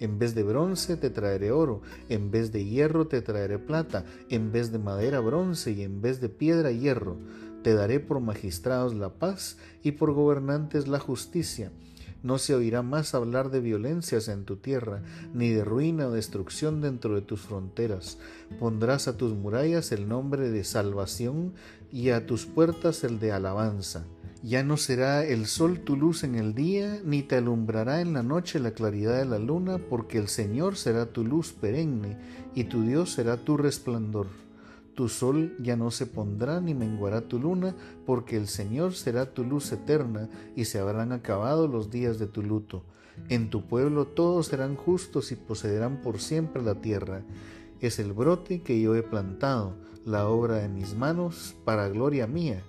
En 0.00 0.18
vez 0.18 0.34
de 0.34 0.44
bronce 0.44 0.96
te 0.96 1.10
traeré 1.10 1.50
oro, 1.50 1.82
en 2.08 2.30
vez 2.30 2.52
de 2.52 2.64
hierro 2.64 3.08
te 3.08 3.20
traeré 3.20 3.58
plata, 3.58 4.04
en 4.30 4.52
vez 4.52 4.70
de 4.70 4.78
madera 4.78 5.20
bronce 5.20 5.72
y 5.72 5.82
en 5.82 6.00
vez 6.00 6.20
de 6.20 6.28
piedra 6.28 6.70
hierro. 6.70 7.16
Te 7.62 7.74
daré 7.74 8.00
por 8.00 8.20
magistrados 8.20 8.94
la 8.94 9.10
paz 9.10 9.56
y 9.82 9.92
por 9.92 10.12
gobernantes 10.12 10.88
la 10.88 10.98
justicia. 10.98 11.70
No 12.22 12.38
se 12.38 12.54
oirá 12.54 12.82
más 12.82 13.14
hablar 13.14 13.50
de 13.50 13.60
violencias 13.60 14.26
en 14.28 14.44
tu 14.44 14.56
tierra, 14.56 15.02
ni 15.34 15.50
de 15.50 15.64
ruina 15.64 16.08
o 16.08 16.12
destrucción 16.12 16.80
dentro 16.80 17.14
de 17.14 17.20
tus 17.20 17.40
fronteras. 17.42 18.18
Pondrás 18.58 19.06
a 19.06 19.16
tus 19.16 19.34
murallas 19.34 19.92
el 19.92 20.08
nombre 20.08 20.50
de 20.50 20.64
salvación 20.64 21.52
y 21.92 22.10
a 22.10 22.26
tus 22.26 22.46
puertas 22.46 23.04
el 23.04 23.20
de 23.20 23.30
alabanza. 23.30 24.04
Ya 24.42 24.62
no 24.62 24.76
será 24.76 25.24
el 25.24 25.46
sol 25.46 25.80
tu 25.80 25.96
luz 25.96 26.22
en 26.22 26.36
el 26.36 26.54
día, 26.54 27.00
ni 27.04 27.22
te 27.22 27.36
alumbrará 27.36 28.00
en 28.00 28.12
la 28.12 28.22
noche 28.22 28.60
la 28.60 28.70
claridad 28.70 29.18
de 29.18 29.24
la 29.24 29.38
luna, 29.38 29.78
porque 29.78 30.18
el 30.18 30.28
Señor 30.28 30.76
será 30.76 31.06
tu 31.06 31.24
luz 31.24 31.52
perenne, 31.52 32.16
y 32.54 32.64
tu 32.64 32.82
Dios 32.82 33.12
será 33.12 33.36
tu 33.36 33.56
resplandor. 33.56 34.26
Tu 34.98 35.08
sol 35.08 35.54
ya 35.60 35.76
no 35.76 35.92
se 35.92 36.06
pondrá 36.06 36.60
ni 36.60 36.74
menguará 36.74 37.20
tu 37.20 37.38
luna, 37.38 37.76
porque 38.04 38.36
el 38.36 38.48
Señor 38.48 38.94
será 38.94 39.32
tu 39.32 39.44
luz 39.44 39.70
eterna, 39.70 40.28
y 40.56 40.64
se 40.64 40.80
habrán 40.80 41.12
acabado 41.12 41.68
los 41.68 41.88
días 41.88 42.18
de 42.18 42.26
tu 42.26 42.42
luto. 42.42 42.82
En 43.28 43.48
tu 43.48 43.68
pueblo 43.68 44.08
todos 44.08 44.48
serán 44.48 44.74
justos 44.74 45.30
y 45.30 45.36
poseerán 45.36 46.02
por 46.02 46.18
siempre 46.18 46.64
la 46.64 46.80
tierra. 46.80 47.22
Es 47.78 48.00
el 48.00 48.12
brote 48.12 48.62
que 48.62 48.80
yo 48.80 48.96
he 48.96 49.04
plantado, 49.04 49.76
la 50.04 50.26
obra 50.26 50.56
de 50.56 50.68
mis 50.68 50.96
manos, 50.96 51.54
para 51.64 51.88
gloria 51.88 52.26
mía 52.26 52.64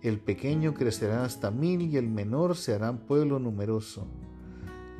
el 0.00 0.20
pequeño 0.20 0.72
crecerá 0.72 1.24
hasta 1.24 1.50
mil 1.50 1.82
y 1.82 1.98
el 1.98 2.08
menor 2.08 2.56
se 2.56 2.74
hará 2.74 2.92
pueblo 2.92 3.38
numeroso. 3.38 4.06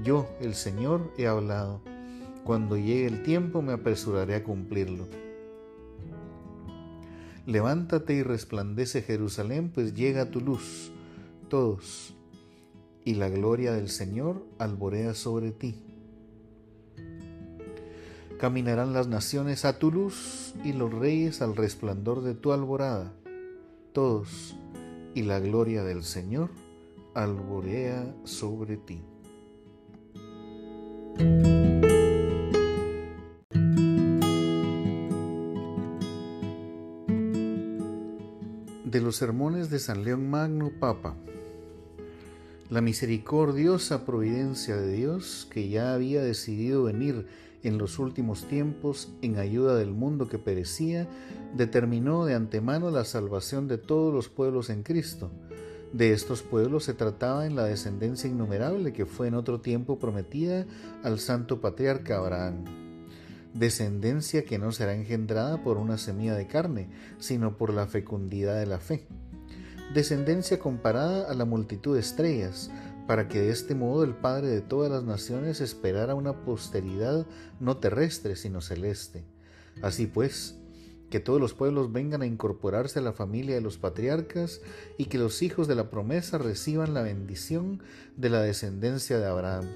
Yo, 0.02 0.26
el 0.40 0.54
Señor, 0.54 1.12
he 1.18 1.26
hablado. 1.26 1.82
Cuando 2.42 2.76
llegue 2.76 3.06
el 3.06 3.22
tiempo 3.22 3.62
me 3.62 3.74
apresuraré 3.74 4.34
a 4.34 4.44
cumplirlo. 4.44 5.23
Levántate 7.46 8.14
y 8.14 8.22
resplandece 8.22 9.02
Jerusalén, 9.02 9.70
pues 9.74 9.94
llega 9.94 10.30
tu 10.30 10.40
luz, 10.40 10.92
todos, 11.48 12.14
y 13.04 13.14
la 13.14 13.28
gloria 13.28 13.72
del 13.72 13.90
Señor 13.90 14.46
alborea 14.58 15.14
sobre 15.14 15.52
ti. 15.52 15.82
Caminarán 18.38 18.92
las 18.92 19.08
naciones 19.08 19.64
a 19.64 19.78
tu 19.78 19.92
luz 19.92 20.54
y 20.64 20.72
los 20.72 20.92
reyes 20.92 21.42
al 21.42 21.54
resplandor 21.54 22.22
de 22.22 22.34
tu 22.34 22.52
alborada, 22.52 23.12
todos 23.92 24.56
y 25.14 25.22
la 25.22 25.38
gloria 25.38 25.84
del 25.84 26.02
Señor 26.02 26.50
alborea 27.14 28.14
sobre 28.24 28.76
ti. 28.78 29.02
De 38.94 39.00
los 39.00 39.16
sermones 39.16 39.70
de 39.70 39.80
San 39.80 40.04
León 40.04 40.30
Magno 40.30 40.70
Papa. 40.78 41.16
La 42.70 42.80
misericordiosa 42.80 44.04
providencia 44.06 44.76
de 44.76 44.92
Dios, 44.92 45.48
que 45.50 45.68
ya 45.68 45.94
había 45.94 46.22
decidido 46.22 46.84
venir 46.84 47.26
en 47.64 47.76
los 47.76 47.98
últimos 47.98 48.46
tiempos 48.46 49.12
en 49.20 49.40
ayuda 49.40 49.74
del 49.74 49.90
mundo 49.90 50.28
que 50.28 50.38
perecía, 50.38 51.08
determinó 51.56 52.24
de 52.24 52.34
antemano 52.34 52.92
la 52.92 53.04
salvación 53.04 53.66
de 53.66 53.78
todos 53.78 54.14
los 54.14 54.28
pueblos 54.28 54.70
en 54.70 54.84
Cristo. 54.84 55.32
De 55.92 56.12
estos 56.12 56.42
pueblos 56.42 56.84
se 56.84 56.94
trataba 56.94 57.46
en 57.46 57.56
la 57.56 57.64
descendencia 57.64 58.30
innumerable 58.30 58.92
que 58.92 59.06
fue 59.06 59.26
en 59.26 59.34
otro 59.34 59.60
tiempo 59.60 59.98
prometida 59.98 60.66
al 61.02 61.18
santo 61.18 61.60
patriarca 61.60 62.18
Abraham. 62.18 62.83
Descendencia 63.54 64.44
que 64.44 64.58
no 64.58 64.73
será 64.73 64.94
engendrada 64.94 65.62
por 65.62 65.76
una 65.76 65.96
semilla 65.96 66.34
de 66.34 66.49
carne, 66.49 66.90
sino 67.18 67.56
por 67.56 67.73
la 67.73 67.87
fecundidad 67.87 68.58
de 68.58 68.66
la 68.66 68.80
fe. 68.80 69.06
Descendencia 69.94 70.58
comparada 70.58 71.30
a 71.30 71.34
la 71.34 71.44
multitud 71.44 71.94
de 71.94 72.00
estrellas, 72.00 72.68
para 73.06 73.28
que 73.28 73.40
de 73.40 73.50
este 73.50 73.76
modo 73.76 74.02
el 74.02 74.16
Padre 74.16 74.49
de 74.49 74.61
todas 74.61 74.90
las 74.90 75.04
naciones 75.04 75.61
esperara 75.61 76.16
una 76.16 76.44
posteridad 76.44 77.28
no 77.61 77.76
terrestre, 77.76 78.34
sino 78.34 78.61
celeste. 78.61 79.25
Así 79.82 80.08
pues, 80.08 80.56
que 81.08 81.20
todos 81.20 81.40
los 81.40 81.54
pueblos 81.54 81.92
vengan 81.92 82.23
a 82.23 82.26
incorporarse 82.26 82.99
a 82.99 83.02
la 83.02 83.12
familia 83.12 83.54
de 83.54 83.61
los 83.61 83.78
patriarcas 83.78 84.62
y 84.99 85.04
que 85.04 85.18
los 85.18 85.42
hijos 85.42 85.68
de 85.68 85.76
la 85.76 85.90
promesa 85.90 86.38
reciban 86.38 86.92
la 86.92 87.02
bendición 87.02 87.84
de 88.16 88.30
la 88.30 88.40
descendencia 88.40 89.20
de 89.20 89.26
Abraham, 89.26 89.66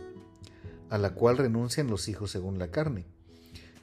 a 0.91 0.99
la 0.99 1.15
cual 1.15 1.39
renuncian 1.39 1.87
los 1.87 2.09
hijos 2.09 2.33
según 2.33 2.59
la 2.59 2.73
carne. 2.73 3.07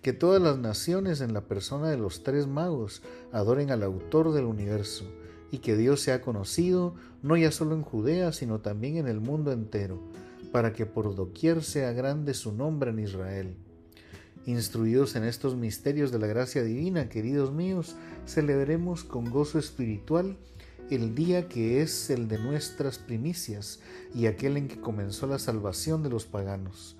Que 0.05 0.13
todas 0.13 0.39
las 0.39 0.59
naciones 0.59 1.19
en 1.19 1.33
la 1.33 1.41
persona 1.41 1.89
de 1.89 1.97
los 1.97 2.21
tres 2.21 2.45
magos 2.45 3.01
adoren 3.31 3.71
al 3.71 3.81
autor 3.81 4.33
del 4.33 4.45
universo, 4.45 5.05
y 5.49 5.57
que 5.57 5.75
Dios 5.75 5.99
sea 5.99 6.21
conocido 6.21 6.93
no 7.23 7.35
ya 7.35 7.51
solo 7.51 7.73
en 7.73 7.81
Judea, 7.81 8.31
sino 8.31 8.59
también 8.59 8.97
en 8.97 9.07
el 9.07 9.19
mundo 9.19 9.51
entero, 9.51 9.99
para 10.51 10.73
que 10.73 10.85
por 10.85 11.15
doquier 11.15 11.63
sea 11.63 11.91
grande 11.91 12.35
su 12.35 12.51
nombre 12.51 12.91
en 12.91 12.99
Israel. 12.99 13.55
Instruidos 14.45 15.15
en 15.15 15.23
estos 15.23 15.55
misterios 15.55 16.11
de 16.11 16.19
la 16.19 16.27
gracia 16.27 16.61
divina, 16.61 17.09
queridos 17.09 17.51
míos, 17.51 17.95
celebremos 18.27 19.03
con 19.03 19.31
gozo 19.31 19.57
espiritual 19.57 20.37
el 20.91 21.15
día 21.15 21.49
que 21.49 21.81
es 21.81 22.11
el 22.11 22.27
de 22.27 22.37
nuestras 22.37 22.99
primicias 22.99 23.79
y 24.13 24.27
aquel 24.27 24.57
en 24.57 24.67
que 24.67 24.79
comenzó 24.79 25.25
la 25.25 25.39
salvación 25.39 26.03
de 26.03 26.11
los 26.11 26.27
paganos 26.27 26.95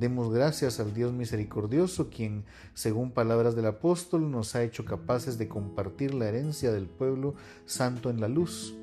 Demos 0.00 0.32
gracias 0.32 0.80
al 0.80 0.94
Dios 0.94 1.12
misericordioso, 1.12 2.08
quien, 2.08 2.44
según 2.72 3.10
palabras 3.10 3.54
del 3.54 3.66
apóstol, 3.66 4.30
nos 4.30 4.54
ha 4.54 4.62
hecho 4.62 4.86
capaces 4.86 5.36
de 5.36 5.46
compartir 5.46 6.14
la 6.14 6.26
herencia 6.26 6.72
del 6.72 6.86
pueblo 6.86 7.34
santo 7.66 8.08
en 8.08 8.18
la 8.18 8.26
luz. 8.26 8.74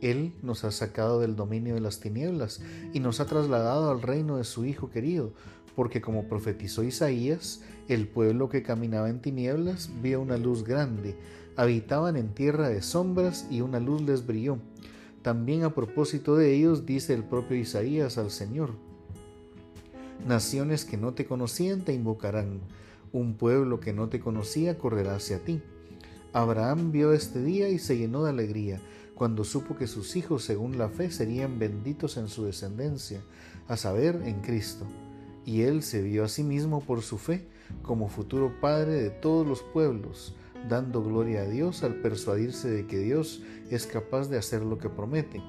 Él 0.00 0.32
nos 0.42 0.64
ha 0.64 0.72
sacado 0.72 1.20
del 1.20 1.36
dominio 1.36 1.74
de 1.74 1.80
las 1.80 2.00
tinieblas 2.00 2.60
y 2.92 2.98
nos 2.98 3.20
ha 3.20 3.26
trasladado 3.26 3.92
al 3.92 4.02
reino 4.02 4.38
de 4.38 4.44
su 4.44 4.64
Hijo 4.64 4.90
querido, 4.90 5.32
porque 5.76 6.00
como 6.00 6.28
profetizó 6.28 6.82
Isaías, 6.82 7.62
el 7.86 8.08
pueblo 8.08 8.48
que 8.48 8.64
caminaba 8.64 9.08
en 9.08 9.22
tinieblas 9.22 9.88
vio 10.02 10.20
una 10.20 10.36
luz 10.36 10.64
grande, 10.64 11.16
habitaban 11.54 12.16
en 12.16 12.34
tierra 12.34 12.68
de 12.68 12.82
sombras 12.82 13.46
y 13.52 13.60
una 13.60 13.78
luz 13.78 14.02
les 14.02 14.26
brilló. 14.26 14.58
También 15.22 15.62
a 15.62 15.76
propósito 15.76 16.34
de 16.34 16.56
ellos 16.56 16.86
dice 16.86 17.14
el 17.14 17.22
propio 17.22 17.56
Isaías 17.56 18.18
al 18.18 18.32
Señor, 18.32 18.84
Naciones 20.24 20.84
que 20.84 20.96
no 20.96 21.14
te 21.14 21.26
conocían 21.26 21.82
te 21.82 21.92
invocarán, 21.92 22.60
un 23.12 23.34
pueblo 23.34 23.80
que 23.80 23.92
no 23.92 24.08
te 24.08 24.20
conocía 24.20 24.78
correrá 24.78 25.16
hacia 25.16 25.44
ti. 25.44 25.62
Abraham 26.32 26.92
vio 26.92 27.12
este 27.12 27.42
día 27.42 27.68
y 27.68 27.78
se 27.78 27.96
llenó 27.96 28.24
de 28.24 28.30
alegría 28.30 28.80
cuando 29.14 29.44
supo 29.44 29.76
que 29.76 29.86
sus 29.86 30.14
hijos 30.16 30.44
según 30.44 30.76
la 30.76 30.90
fe 30.90 31.10
serían 31.10 31.58
benditos 31.58 32.18
en 32.18 32.28
su 32.28 32.44
descendencia, 32.44 33.22
a 33.66 33.76
saber, 33.76 34.20
en 34.24 34.42
Cristo. 34.42 34.86
Y 35.46 35.62
él 35.62 35.82
se 35.82 36.02
vio 36.02 36.24
a 36.24 36.28
sí 36.28 36.42
mismo 36.42 36.80
por 36.80 37.00
su 37.02 37.16
fe 37.16 37.48
como 37.82 38.08
futuro 38.08 38.60
Padre 38.60 38.94
de 38.94 39.10
todos 39.10 39.46
los 39.46 39.62
pueblos, 39.62 40.34
dando 40.68 41.02
gloria 41.02 41.42
a 41.42 41.48
Dios 41.48 41.82
al 41.82 41.94
persuadirse 41.94 42.68
de 42.68 42.86
que 42.86 42.98
Dios 42.98 43.42
es 43.70 43.86
capaz 43.86 44.28
de 44.28 44.38
hacer 44.38 44.62
lo 44.62 44.78
que 44.78 44.90
promete. 44.90 45.40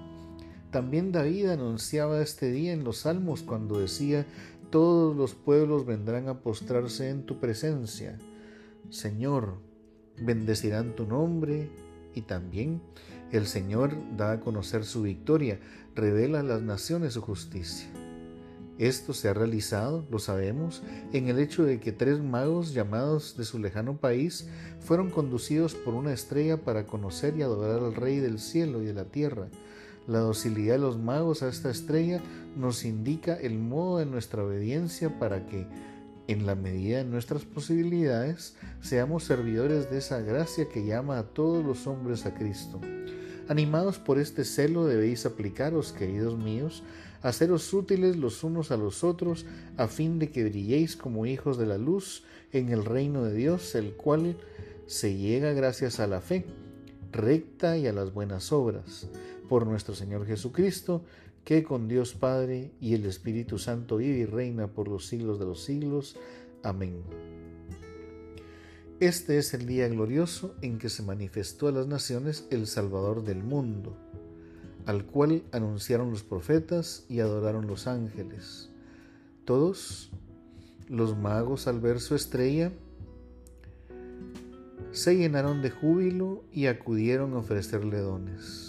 También 0.71 1.11
David 1.11 1.47
anunciaba 1.47 2.21
este 2.21 2.51
día 2.51 2.73
en 2.73 2.83
los 2.83 2.99
Salmos 2.99 3.41
cuando 3.41 3.79
decía, 3.79 4.25
todos 4.69 5.15
los 5.15 5.35
pueblos 5.35 5.85
vendrán 5.85 6.27
a 6.27 6.41
postrarse 6.41 7.09
en 7.09 7.25
tu 7.25 7.39
presencia. 7.39 8.17
Señor, 8.89 9.57
bendecirán 10.19 10.95
tu 10.95 11.05
nombre 11.05 11.69
y 12.13 12.21
también 12.21 12.81
el 13.31 13.45
Señor 13.45 13.95
da 14.15 14.33
a 14.33 14.39
conocer 14.39 14.85
su 14.85 15.01
victoria, 15.03 15.59
revela 15.95 16.39
a 16.39 16.43
las 16.43 16.61
naciones 16.61 17.13
su 17.13 17.21
justicia. 17.21 17.87
Esto 18.77 19.13
se 19.13 19.27
ha 19.27 19.33
realizado, 19.33 20.05
lo 20.11 20.19
sabemos, 20.19 20.83
en 21.11 21.29
el 21.29 21.39
hecho 21.39 21.63
de 21.63 21.79
que 21.79 21.91
tres 21.91 22.21
magos 22.21 22.73
llamados 22.73 23.35
de 23.35 23.43
su 23.43 23.57
lejano 23.57 23.97
país 23.97 24.47
fueron 24.81 25.09
conducidos 25.09 25.73
por 25.73 25.95
una 25.95 26.13
estrella 26.13 26.63
para 26.63 26.85
conocer 26.85 27.35
y 27.35 27.41
adorar 27.41 27.83
al 27.83 27.95
Rey 27.95 28.19
del 28.19 28.37
cielo 28.37 28.83
y 28.83 28.85
de 28.85 28.93
la 28.93 29.05
tierra, 29.05 29.49
la 30.07 30.19
docilidad 30.19 30.75
de 30.75 30.79
los 30.79 30.97
magos 30.97 31.43
a 31.43 31.49
esta 31.49 31.69
estrella 31.69 32.21
nos 32.55 32.85
indica 32.85 33.35
el 33.35 33.59
modo 33.59 33.99
de 33.99 34.05
nuestra 34.05 34.43
obediencia 34.43 35.19
para 35.19 35.45
que, 35.45 35.67
en 36.27 36.45
la 36.45 36.55
medida 36.55 36.99
de 36.99 37.03
nuestras 37.03 37.43
posibilidades, 37.43 38.55
seamos 38.81 39.25
servidores 39.25 39.91
de 39.91 39.97
esa 39.97 40.21
gracia 40.21 40.69
que 40.69 40.85
llama 40.85 41.19
a 41.19 41.23
todos 41.23 41.63
los 41.63 41.87
hombres 41.87 42.25
a 42.25 42.33
Cristo. 42.33 42.79
Animados 43.49 43.99
por 43.99 44.17
este 44.17 44.45
celo 44.45 44.85
debéis 44.85 45.25
aplicaros, 45.25 45.91
queridos 45.91 46.37
míos, 46.37 46.83
a 47.21 47.33
seros 47.33 47.73
útiles 47.73 48.15
los 48.15 48.43
unos 48.43 48.71
a 48.71 48.77
los 48.77 49.03
otros, 49.03 49.45
a 49.75 49.87
fin 49.87 50.19
de 50.19 50.29
que 50.29 50.45
brilléis 50.45 50.95
como 50.95 51.25
hijos 51.25 51.57
de 51.57 51.65
la 51.65 51.77
luz 51.77 52.23
en 52.53 52.69
el 52.69 52.85
reino 52.85 53.25
de 53.25 53.33
Dios, 53.33 53.75
el 53.75 53.93
cual 53.93 54.37
se 54.85 55.17
llega 55.17 55.51
gracias 55.51 55.99
a 55.99 56.07
la 56.07 56.21
fe 56.21 56.45
recta 57.11 57.77
y 57.77 57.87
a 57.87 57.93
las 57.93 58.13
buenas 58.13 58.51
obras 58.51 59.07
por 59.47 59.65
nuestro 59.65 59.95
Señor 59.95 60.25
Jesucristo, 60.25 61.03
que 61.43 61.63
con 61.63 61.87
Dios 61.87 62.13
Padre 62.13 62.71
y 62.81 62.93
el 62.93 63.05
Espíritu 63.05 63.57
Santo 63.57 63.97
vive 63.97 64.17
y 64.17 64.25
reina 64.25 64.67
por 64.67 64.87
los 64.87 65.07
siglos 65.07 65.39
de 65.39 65.45
los 65.45 65.63
siglos. 65.63 66.17
Amén. 66.63 67.03
Este 68.99 69.37
es 69.37 69.53
el 69.53 69.67
día 69.67 69.87
glorioso 69.87 70.55
en 70.61 70.79
que 70.79 70.89
se 70.89 71.03
manifestó 71.03 71.67
a 71.67 71.71
las 71.71 71.87
naciones 71.87 72.47
el 72.49 72.67
Salvador 72.67 73.23
del 73.23 73.43
mundo, 73.43 73.95
al 74.85 75.05
cual 75.05 75.43
anunciaron 75.51 76.09
los 76.09 76.23
profetas 76.23 77.05
y 77.07 77.19
adoraron 77.19 77.67
los 77.67 77.87
ángeles. 77.87 78.69
Todos, 79.45 80.11
los 80.89 81.15
magos 81.15 81.67
al 81.67 81.79
ver 81.79 81.99
su 81.99 82.15
estrella, 82.15 82.71
se 84.91 85.15
llenaron 85.15 85.61
de 85.61 85.69
júbilo 85.69 86.43
y 86.51 86.65
acudieron 86.65 87.33
a 87.35 87.37
ofrecerle 87.37 87.99
dones. 87.99 88.66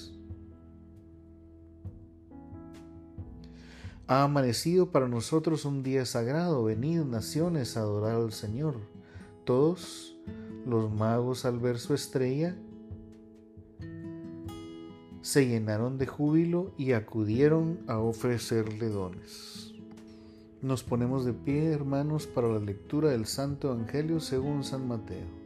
Ha 4.08 4.22
amanecido 4.22 4.90
para 4.90 5.06
nosotros 5.06 5.66
un 5.66 5.82
día 5.82 6.06
sagrado, 6.06 6.64
venid 6.64 7.00
naciones 7.02 7.76
a 7.76 7.80
adorar 7.80 8.16
al 8.16 8.32
Señor. 8.32 8.76
Todos 9.44 10.16
los 10.64 10.90
magos 10.90 11.44
al 11.44 11.58
ver 11.58 11.78
su 11.78 11.92
estrella 11.92 12.56
se 15.20 15.46
llenaron 15.46 15.98
de 15.98 16.06
júbilo 16.06 16.72
y 16.78 16.92
acudieron 16.92 17.80
a 17.86 17.98
ofrecerle 17.98 18.88
dones. 18.88 19.74
Nos 20.62 20.82
ponemos 20.82 21.26
de 21.26 21.34
pie, 21.34 21.70
hermanos, 21.70 22.26
para 22.26 22.48
la 22.48 22.60
lectura 22.60 23.10
del 23.10 23.26
Santo 23.26 23.70
Evangelio 23.70 24.20
según 24.20 24.64
San 24.64 24.88
Mateo. 24.88 25.37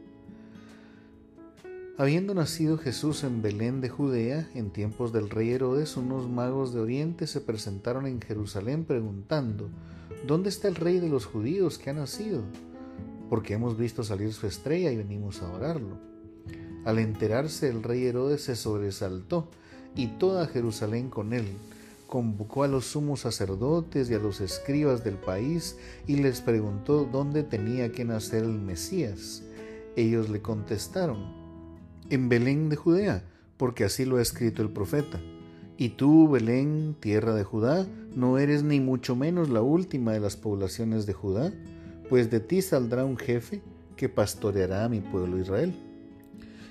Habiendo 1.95 2.33
nacido 2.33 2.79
Jesús 2.79 3.23
en 3.23 3.43
Belén 3.43 3.79
de 3.79 3.87
Judea, 3.87 4.49
en 4.55 4.71
tiempos 4.71 5.13
del 5.13 5.29
rey 5.29 5.51
Herodes, 5.51 5.95
unos 5.95 6.27
magos 6.27 6.73
de 6.73 6.79
Oriente 6.79 7.27
se 7.27 7.39
presentaron 7.39 8.07
en 8.07 8.19
Jerusalén 8.19 8.83
preguntando, 8.83 9.69
¿Dónde 10.25 10.49
está 10.49 10.67
el 10.67 10.73
rey 10.73 10.99
de 10.99 11.07
los 11.07 11.27
judíos 11.27 11.77
que 11.77 11.91
ha 11.91 11.93
nacido? 11.93 12.41
Porque 13.29 13.53
hemos 13.53 13.77
visto 13.77 14.03
salir 14.03 14.33
su 14.33 14.47
estrella 14.47 14.91
y 14.91 14.97
venimos 14.97 15.43
a 15.43 15.45
adorarlo. 15.45 15.99
Al 16.83 16.97
enterarse 16.97 17.69
el 17.69 17.83
rey 17.83 18.05
Herodes 18.05 18.41
se 18.41 18.55
sobresaltó 18.55 19.51
y 19.95 20.07
toda 20.07 20.47
Jerusalén 20.47 21.11
con 21.11 21.31
él. 21.31 21.45
Convocó 22.07 22.63
a 22.63 22.67
los 22.67 22.85
sumos 22.85 23.19
sacerdotes 23.19 24.09
y 24.09 24.15
a 24.15 24.19
los 24.19 24.41
escribas 24.41 25.03
del 25.03 25.17
país 25.17 25.77
y 26.07 26.15
les 26.15 26.41
preguntó 26.41 27.07
dónde 27.11 27.43
tenía 27.43 27.91
que 27.91 28.03
nacer 28.03 28.45
el 28.45 28.59
Mesías. 28.59 29.43
Ellos 29.95 30.29
le 30.29 30.41
contestaron, 30.41 31.42
en 32.09 32.29
Belén 32.29 32.69
de 32.69 32.75
Judea, 32.75 33.23
porque 33.57 33.83
así 33.83 34.05
lo 34.05 34.17
ha 34.17 34.21
escrito 34.21 34.61
el 34.61 34.69
profeta. 34.69 35.19
Y 35.77 35.89
tú, 35.89 36.29
Belén, 36.29 36.95
tierra 36.99 37.33
de 37.33 37.43
Judá, 37.43 37.87
no 38.15 38.37
eres 38.37 38.63
ni 38.63 38.79
mucho 38.79 39.15
menos 39.15 39.49
la 39.49 39.61
última 39.61 40.13
de 40.13 40.19
las 40.19 40.35
poblaciones 40.35 41.05
de 41.05 41.13
Judá, 41.13 41.51
pues 42.09 42.29
de 42.29 42.39
ti 42.39 42.61
saldrá 42.61 43.05
un 43.05 43.17
jefe 43.17 43.61
que 43.95 44.09
pastoreará 44.09 44.85
a 44.85 44.89
mi 44.89 44.99
pueblo 44.99 45.39
Israel. 45.39 45.73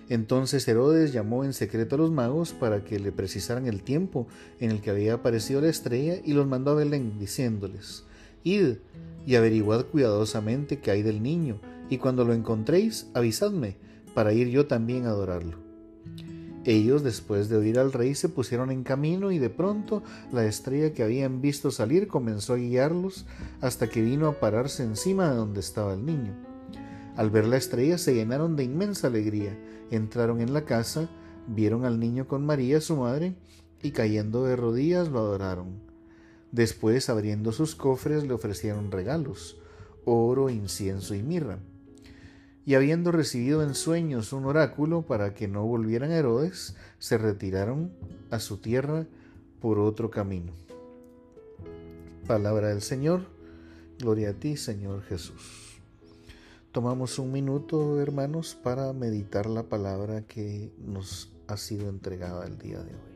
Entonces 0.09 0.67
Herodes 0.69 1.13
llamó 1.13 1.45
en 1.45 1.53
secreto 1.53 1.95
a 1.95 1.99
los 1.99 2.11
magos 2.11 2.53
para 2.53 2.85
que 2.85 2.99
le 2.99 3.13
precisaran 3.13 3.67
el 3.67 3.83
tiempo 3.83 4.27
en 4.61 4.71
el 4.71 4.81
que 4.81 4.91
había 4.91 5.15
aparecido 5.15 5.61
la 5.61 5.69
estrella 5.69 6.17
y 6.25 6.35
los 6.35 6.47
mandó 6.47 6.73
a 6.73 6.75
Belén, 6.75 7.19
diciéndoles, 7.19 8.05
Id 8.45 8.77
y 9.27 9.37
averiguad 9.37 9.87
cuidadosamente 9.87 10.81
qué 10.81 10.91
hay 10.91 11.03
del 11.03 11.23
niño, 11.23 11.61
y 11.89 11.99
cuando 11.99 12.25
lo 12.25 12.35
encontréis, 12.35 13.07
avisadme, 13.15 13.77
para 14.15 14.33
ir 14.33 14.49
yo 14.49 14.67
también 14.67 15.07
a 15.07 15.11
adorarlo. 15.11 15.59
Ellos, 16.65 17.03
después 17.03 17.49
de 17.49 17.57
oír 17.57 17.79
al 17.79 17.93
rey, 17.93 18.15
se 18.15 18.29
pusieron 18.29 18.71
en 18.71 18.85
camino 18.85 19.33
y 19.33 19.39
de 19.39 19.51
pronto 19.51 20.03
la 20.31 20.45
estrella 20.45 20.93
que 20.93 21.03
habían 21.03 21.41
visto 21.41 21.73
salir 21.73 22.07
comenzó 22.07 22.53
a 22.53 22.57
guiarlos 22.57 23.27
hasta 23.61 23.89
que 23.89 24.01
vino 24.01 24.29
a 24.29 24.39
pararse 24.39 24.85
encima 24.85 25.29
de 25.29 25.37
donde 25.37 25.61
estaba 25.61 25.95
el 25.95 26.07
niño. 26.07 26.35
Al 27.17 27.31
ver 27.31 27.47
la 27.47 27.57
estrella 27.57 27.99
se 27.99 28.15
llenaron 28.15 28.55
de 28.55 28.63
inmensa 28.63 29.09
alegría, 29.09 29.59
entraron 29.91 30.41
en 30.41 30.53
la 30.53 30.65
casa, 30.65 31.11
vieron 31.49 31.85
al 31.85 31.99
niño 31.99 32.29
con 32.29 32.47
María, 32.47 32.81
su 32.81 32.97
madre, 32.97 33.35
y 33.83 33.91
cayendo 33.91 34.45
de 34.45 34.55
rodillas 34.55 35.09
lo 35.09 35.19
adoraron. 35.19 35.81
Después, 36.53 37.09
abriendo 37.09 37.51
sus 37.51 37.75
cofres, 37.75 38.23
le 38.25 38.35
ofrecieron 38.35 38.93
regalos, 38.93 39.59
oro, 40.05 40.49
incienso 40.49 41.15
y 41.17 41.23
mirra 41.23 41.59
y 42.65 42.75
habiendo 42.75 43.11
recibido 43.11 43.63
en 43.63 43.75
sueños 43.75 44.33
un 44.33 44.45
oráculo 44.45 45.03
para 45.03 45.35
que 45.35 45.49
no 45.49 45.65
volvieran 45.65 46.11
a 46.11 46.17
Herodes, 46.17 46.77
se 46.99 47.19
retiraron 47.19 47.93
a 48.31 48.39
su 48.39 48.59
tierra 48.59 49.07
por 49.61 49.79
otro 49.79 50.11
camino. 50.11 50.53
Palabra 52.27 52.69
del 52.69 52.83
Señor, 52.83 53.23
gloria 53.99 54.31
a 54.31 54.35
ti 54.35 54.57
Señor 54.57 55.03
Jesús. 55.03 55.81
Tomamos 56.71 57.19
un 57.19 57.33
minuto, 57.33 58.01
hermanos, 58.01 58.55
para 58.55 58.93
meditar 58.93 59.47
la 59.47 59.65
palabra 59.65 60.23
que 60.23 60.73
nos 60.79 61.31
ha 61.49 61.57
sido 61.57 61.89
entregada 61.89 62.47
el 62.47 62.59
día 62.59 62.79
de 62.83 62.95
hoy. 62.95 63.13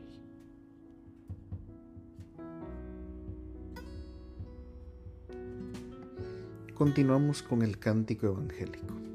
Continuamos 6.75 7.41
con 7.41 7.63
el 7.63 7.79
cántico 7.79 8.27
evangélico. 8.27 9.06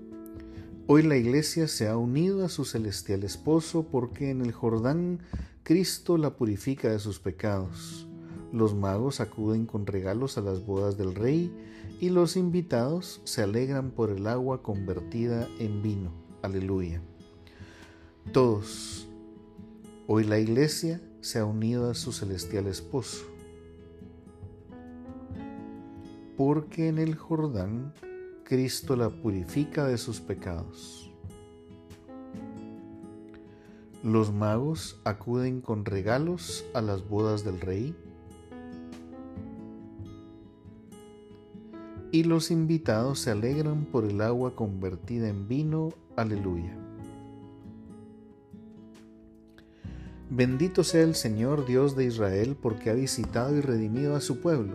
Hoy 0.95 1.03
la 1.03 1.17
iglesia 1.17 1.69
se 1.69 1.89
ha 1.89 1.97
unido 1.97 2.45
a 2.45 2.51
su 2.51 2.67
celestial 2.67 3.25
esposo 3.25 3.87
porque 3.91 4.29
en 4.29 4.43
el 4.43 4.53
Jordán 4.53 5.21
Cristo 5.63 6.19
la 6.19 6.37
purifica 6.37 6.91
de 6.91 6.99
sus 6.99 7.19
pecados. 7.19 8.07
Los 8.53 8.75
magos 8.75 9.21
acuden 9.21 9.65
con 9.65 9.87
regalos 9.87 10.37
a 10.37 10.43
las 10.43 10.67
bodas 10.67 10.99
del 10.99 11.15
rey 11.15 11.51
y 11.99 12.11
los 12.11 12.37
invitados 12.37 13.23
se 13.25 13.41
alegran 13.41 13.91
por 13.93 14.11
el 14.11 14.27
agua 14.27 14.63
convertida 14.63 15.49
en 15.59 15.81
vino. 15.81 16.13
Aleluya. 16.43 17.01
Todos, 18.35 19.09
hoy 20.07 20.25
la 20.25 20.41
iglesia 20.41 21.01
se 21.23 21.39
ha 21.39 21.47
unido 21.47 21.91
a 21.91 21.95
su 21.95 22.13
celestial 22.13 22.67
esposo. 22.67 23.25
Porque 26.37 26.89
en 26.89 26.99
el 26.99 27.15
Jordán 27.15 27.95
Cristo 28.53 28.97
la 28.97 29.09
purifica 29.09 29.87
de 29.87 29.97
sus 29.97 30.21
pecados. 30.21 31.11
Los 34.05 34.31
magos 34.31 35.01
acuden 35.05 35.63
con 35.63 35.87
regalos 35.87 36.63
a 36.75 36.83
las 36.83 37.09
bodas 37.09 37.47
del 37.47 37.63
rey 37.63 37.97
y 42.11 42.25
los 42.25 42.51
invitados 42.51 43.21
se 43.21 43.31
alegran 43.31 43.87
por 43.87 44.05
el 44.05 44.21
agua 44.21 44.55
convertida 44.55 45.31
en 45.31 45.49
vino. 45.49 45.89
Aleluya. 46.17 46.77
Bendito 50.29 50.85
sea 50.85 51.05
el 51.05 51.15
Señor 51.15 51.65
Dios 51.65 51.97
de 51.97 52.05
Israel 52.05 52.55
porque 52.61 52.91
ha 52.91 52.93
visitado 52.93 53.57
y 53.57 53.63
redimido 53.63 54.15
a 54.15 54.21
su 54.21 54.41
pueblo 54.43 54.75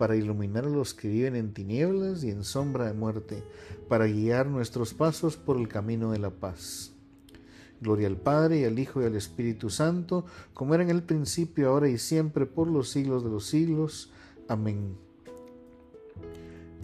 para 0.00 0.16
iluminar 0.16 0.64
a 0.64 0.70
los 0.70 0.94
que 0.94 1.08
viven 1.08 1.36
en 1.36 1.52
tinieblas 1.52 2.24
y 2.24 2.30
en 2.30 2.42
sombra 2.42 2.86
de 2.86 2.94
muerte, 2.94 3.44
para 3.86 4.06
guiar 4.06 4.46
nuestros 4.46 4.94
pasos 4.94 5.36
por 5.36 5.58
el 5.58 5.68
camino 5.68 6.12
de 6.12 6.18
la 6.18 6.30
paz. 6.30 6.92
Gloria 7.82 8.08
al 8.08 8.16
Padre 8.16 8.60
y 8.60 8.64
al 8.64 8.78
Hijo 8.78 9.02
y 9.02 9.04
al 9.04 9.14
Espíritu 9.14 9.68
Santo, 9.68 10.24
como 10.54 10.72
era 10.72 10.82
en 10.82 10.88
el 10.88 11.02
principio, 11.02 11.68
ahora 11.68 11.90
y 11.90 11.98
siempre, 11.98 12.46
por 12.46 12.66
los 12.66 12.88
siglos 12.88 13.22
de 13.24 13.28
los 13.28 13.44
siglos. 13.44 14.10
Amén. 14.48 14.96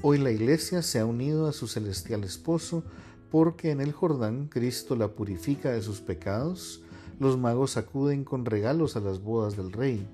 Hoy 0.03 0.19
la 0.19 0.31
Iglesia 0.31 0.83
se 0.83 0.99
ha 0.99 1.07
unido 1.07 1.47
a 1.47 1.55
su 1.55 1.69
celestial 1.69 2.23
esposo, 2.23 2.85
porque 3.31 3.71
en 3.71 3.81
el 3.81 3.93
Jordán 3.93 4.49
Cristo 4.49 4.95
la 4.95 5.09
purifica 5.09 5.73
de 5.73 5.81
sus 5.81 6.03
pecados, 6.03 6.83
los 7.19 7.39
magos 7.39 7.79
acuden 7.79 8.25
con 8.25 8.45
regalos 8.45 8.95
a 8.95 9.01
las 9.01 9.23
bodas 9.23 9.57
del 9.57 9.73
Rey 9.73 10.07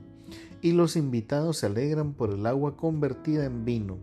y 0.63 0.71
los 0.71 0.95
invitados 0.95 1.59
se 1.59 1.67
alegran 1.67 2.15
por 2.15 2.31
el 2.31 2.47
agua 2.47 2.77
convertida 2.77 3.45
en 3.45 3.65
vino. 3.65 3.99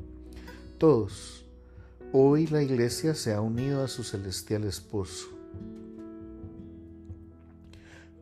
Todos, 0.78 1.46
hoy 2.12 2.48
la 2.48 2.62
iglesia 2.62 3.16
se 3.16 3.34
ha 3.34 3.40
unido 3.40 3.82
a 3.82 3.88
su 3.88 4.04
celestial 4.04 4.66
esposo. 4.66 5.28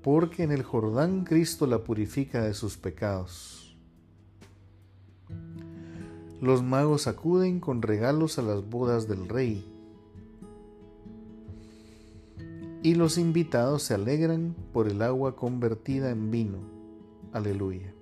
Porque 0.03 0.43
en 0.43 0.51
el 0.51 0.61
Jordán 0.61 1.25
Cristo 1.25 1.65
la 1.65 1.83
purifica 1.83 2.43
de 2.43 2.53
sus 2.53 2.77
pecados. 2.77 3.75
Los 6.39 6.61
magos 6.61 7.07
acuden 7.07 7.59
con 7.59 7.81
regalos 7.81 8.37
a 8.37 8.43
las 8.43 8.69
bodas 8.69 9.07
del 9.07 9.27
rey. 9.27 9.65
Y 12.83 12.93
los 12.93 13.17
invitados 13.17 13.81
se 13.81 13.95
alegran 13.95 14.55
por 14.71 14.87
el 14.87 15.01
agua 15.01 15.35
convertida 15.35 16.11
en 16.11 16.29
vino. 16.29 16.59
Aleluya. 17.33 17.96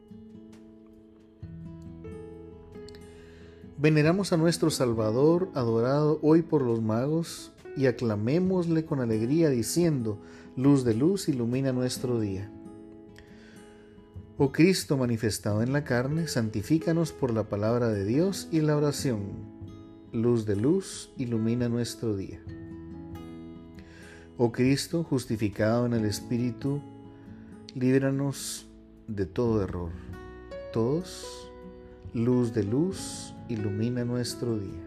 Veneramos 3.77 4.31
a 4.31 4.38
nuestro 4.38 4.69
Salvador, 4.69 5.49
adorado 5.53 6.17
hoy 6.21 6.43
por 6.43 6.61
los 6.61 6.81
magos, 6.81 7.51
y 7.75 7.88
aclamémosle 7.88 8.85
con 8.85 9.01
alegría 9.01 9.49
diciendo, 9.49 10.17
luz 10.55 10.85
de 10.85 10.93
luz 10.93 11.27
ilumina 11.27 11.73
nuestro 11.73 12.21
día. 12.21 12.49
Oh 14.38 14.53
Cristo 14.53 14.95
manifestado 14.95 15.61
en 15.61 15.73
la 15.73 15.83
carne, 15.83 16.29
santifícanos 16.29 17.11
por 17.11 17.33
la 17.33 17.49
palabra 17.49 17.89
de 17.89 18.05
Dios 18.05 18.47
y 18.49 18.61
la 18.61 18.77
oración. 18.77 19.23
Luz 20.13 20.45
de 20.45 20.55
luz 20.55 21.11
ilumina 21.17 21.67
nuestro 21.67 22.15
día. 22.15 22.41
Oh 24.38 24.53
Cristo 24.53 25.03
justificado 25.03 25.85
en 25.85 25.91
el 25.91 26.05
Espíritu, 26.05 26.81
líbranos 27.73 28.67
de 29.09 29.25
todo 29.25 29.61
error. 29.61 29.91
Todos, 30.71 31.51
luz 32.13 32.53
de 32.53 32.63
luz 32.63 33.35
ilumina 33.49 34.05
nuestro 34.05 34.58
día. 34.58 34.84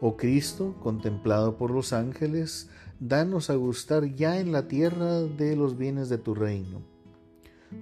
Oh 0.00 0.16
Cristo, 0.16 0.74
contemplado 0.82 1.56
por 1.56 1.70
los 1.70 1.92
ángeles, 1.92 2.70
danos 3.00 3.50
a 3.50 3.54
gustar 3.54 4.14
ya 4.14 4.40
en 4.40 4.52
la 4.52 4.66
tierra 4.66 5.20
de 5.20 5.56
los 5.56 5.76
bienes 5.76 6.08
de 6.08 6.18
tu 6.18 6.34
reino. 6.34 6.80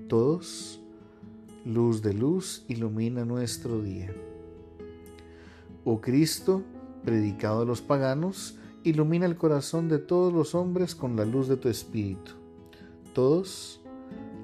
Todos, 0.08 0.80
luz 1.64 2.02
de 2.02 2.14
luz, 2.14 2.64
ilumina 2.68 3.24
nuestro 3.24 3.80
día. 3.82 4.12
Oh 5.84 6.00
Cristo, 6.00 6.62
predicado 7.04 7.62
a 7.62 7.64
los 7.64 7.80
paganos, 7.80 8.58
ilumina 8.84 9.26
el 9.26 9.36
corazón 9.36 9.88
de 9.88 9.98
todos 9.98 10.32
los 10.32 10.54
hombres 10.54 10.94
con 10.94 11.16
la 11.16 11.24
luz 11.24 11.48
de 11.48 11.56
tu 11.56 11.68
Espíritu. 11.68 12.32
Todos, 13.14 13.80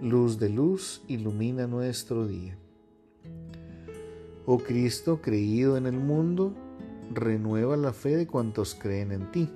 luz 0.00 0.38
de 0.38 0.48
luz, 0.48 1.02
ilumina 1.08 1.66
nuestro 1.66 2.26
día. 2.26 2.56
Oh 4.46 4.58
Cristo, 4.58 5.22
creído 5.22 5.78
en 5.78 5.86
el 5.86 5.98
mundo, 5.98 6.52
renueva 7.10 7.78
la 7.78 7.94
fe 7.94 8.14
de 8.14 8.26
cuantos 8.26 8.74
creen 8.74 9.10
en 9.10 9.32
ti. 9.32 9.48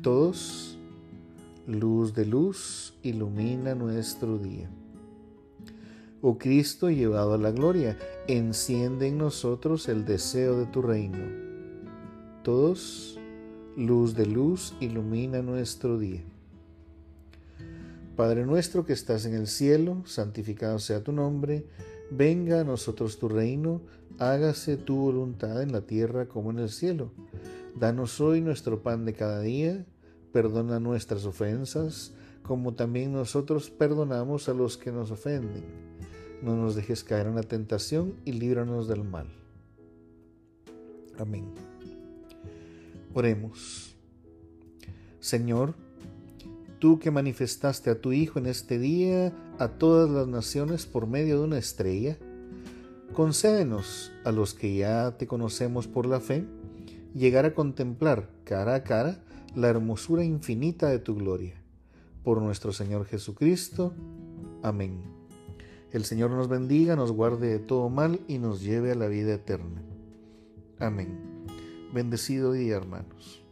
Todos, 0.00 0.78
luz 1.66 2.14
de 2.14 2.24
luz, 2.24 2.94
ilumina 3.02 3.74
nuestro 3.74 4.38
día. 4.38 4.70
Oh 6.22 6.38
Cristo, 6.38 6.88
llevado 6.88 7.34
a 7.34 7.38
la 7.38 7.50
gloria, 7.50 7.98
enciende 8.28 9.08
en 9.08 9.18
nosotros 9.18 9.88
el 9.88 10.04
deseo 10.04 10.56
de 10.56 10.66
tu 10.66 10.82
reino. 10.82 11.18
Todos, 12.44 13.18
luz 13.76 14.14
de 14.14 14.26
luz, 14.26 14.72
ilumina 14.78 15.42
nuestro 15.42 15.98
día. 15.98 16.22
Padre 18.14 18.46
nuestro 18.46 18.86
que 18.86 18.92
estás 18.92 19.26
en 19.26 19.34
el 19.34 19.48
cielo, 19.48 20.02
santificado 20.04 20.78
sea 20.78 21.02
tu 21.02 21.10
nombre 21.10 21.64
Venga 22.10 22.60
a 22.60 22.64
nosotros 22.64 23.18
tu 23.18 23.28
reino, 23.28 23.82
hágase 24.18 24.76
tu 24.76 24.96
voluntad 24.96 25.62
en 25.62 25.70
la 25.70 25.82
tierra 25.82 26.26
como 26.26 26.50
en 26.50 26.58
el 26.58 26.68
cielo. 26.68 27.12
Danos 27.78 28.20
hoy 28.20 28.40
nuestro 28.40 28.82
pan 28.82 29.04
de 29.04 29.14
cada 29.14 29.40
día, 29.40 29.86
perdona 30.32 30.80
nuestras 30.80 31.24
ofensas, 31.24 32.12
como 32.42 32.74
también 32.74 33.12
nosotros 33.12 33.70
perdonamos 33.70 34.48
a 34.48 34.54
los 34.54 34.76
que 34.76 34.90
nos 34.90 35.12
ofenden. 35.12 35.64
No 36.42 36.56
nos 36.56 36.74
dejes 36.74 37.04
caer 37.04 37.28
en 37.28 37.36
la 37.36 37.42
tentación 37.42 38.14
y 38.24 38.32
líbranos 38.32 38.88
del 38.88 39.04
mal. 39.04 39.28
Amén. 41.18 41.44
Oremos. 43.14 43.94
Señor, 45.20 45.74
tú 46.80 46.98
que 46.98 47.10
manifestaste 47.10 47.90
a 47.90 48.00
tu 48.00 48.12
Hijo 48.12 48.38
en 48.38 48.46
este 48.46 48.78
día 48.78 49.32
a 49.60 49.68
todas 49.68 50.08
las 50.08 50.26
naciones 50.26 50.86
por 50.86 51.06
medio 51.06 51.38
de 51.38 51.44
una 51.44 51.58
estrella, 51.58 52.16
concédenos 53.12 54.10
a 54.24 54.32
los 54.32 54.54
que 54.54 54.74
ya 54.74 55.18
te 55.18 55.26
conocemos 55.26 55.86
por 55.86 56.06
la 56.06 56.18
fe, 56.18 56.46
llegar 57.14 57.44
a 57.44 57.52
contemplar 57.52 58.30
cara 58.44 58.74
a 58.74 58.82
cara 58.82 59.22
la 59.54 59.68
hermosura 59.68 60.24
infinita 60.24 60.88
de 60.88 60.98
tu 60.98 61.14
gloria. 61.14 61.60
Por 62.24 62.40
nuestro 62.40 62.72
Señor 62.72 63.04
Jesucristo. 63.04 63.92
Amén. 64.62 65.02
El 65.92 66.06
Señor 66.06 66.30
nos 66.30 66.48
bendiga, 66.48 66.96
nos 66.96 67.12
guarde 67.12 67.48
de 67.48 67.58
todo 67.58 67.90
mal 67.90 68.20
y 68.28 68.38
nos 68.38 68.62
lleve 68.62 68.92
a 68.92 68.94
la 68.94 69.08
vida 69.08 69.34
eterna. 69.34 69.82
Amén. 70.78 71.18
Bendecido 71.92 72.52
día, 72.52 72.76
hermanos. 72.76 73.42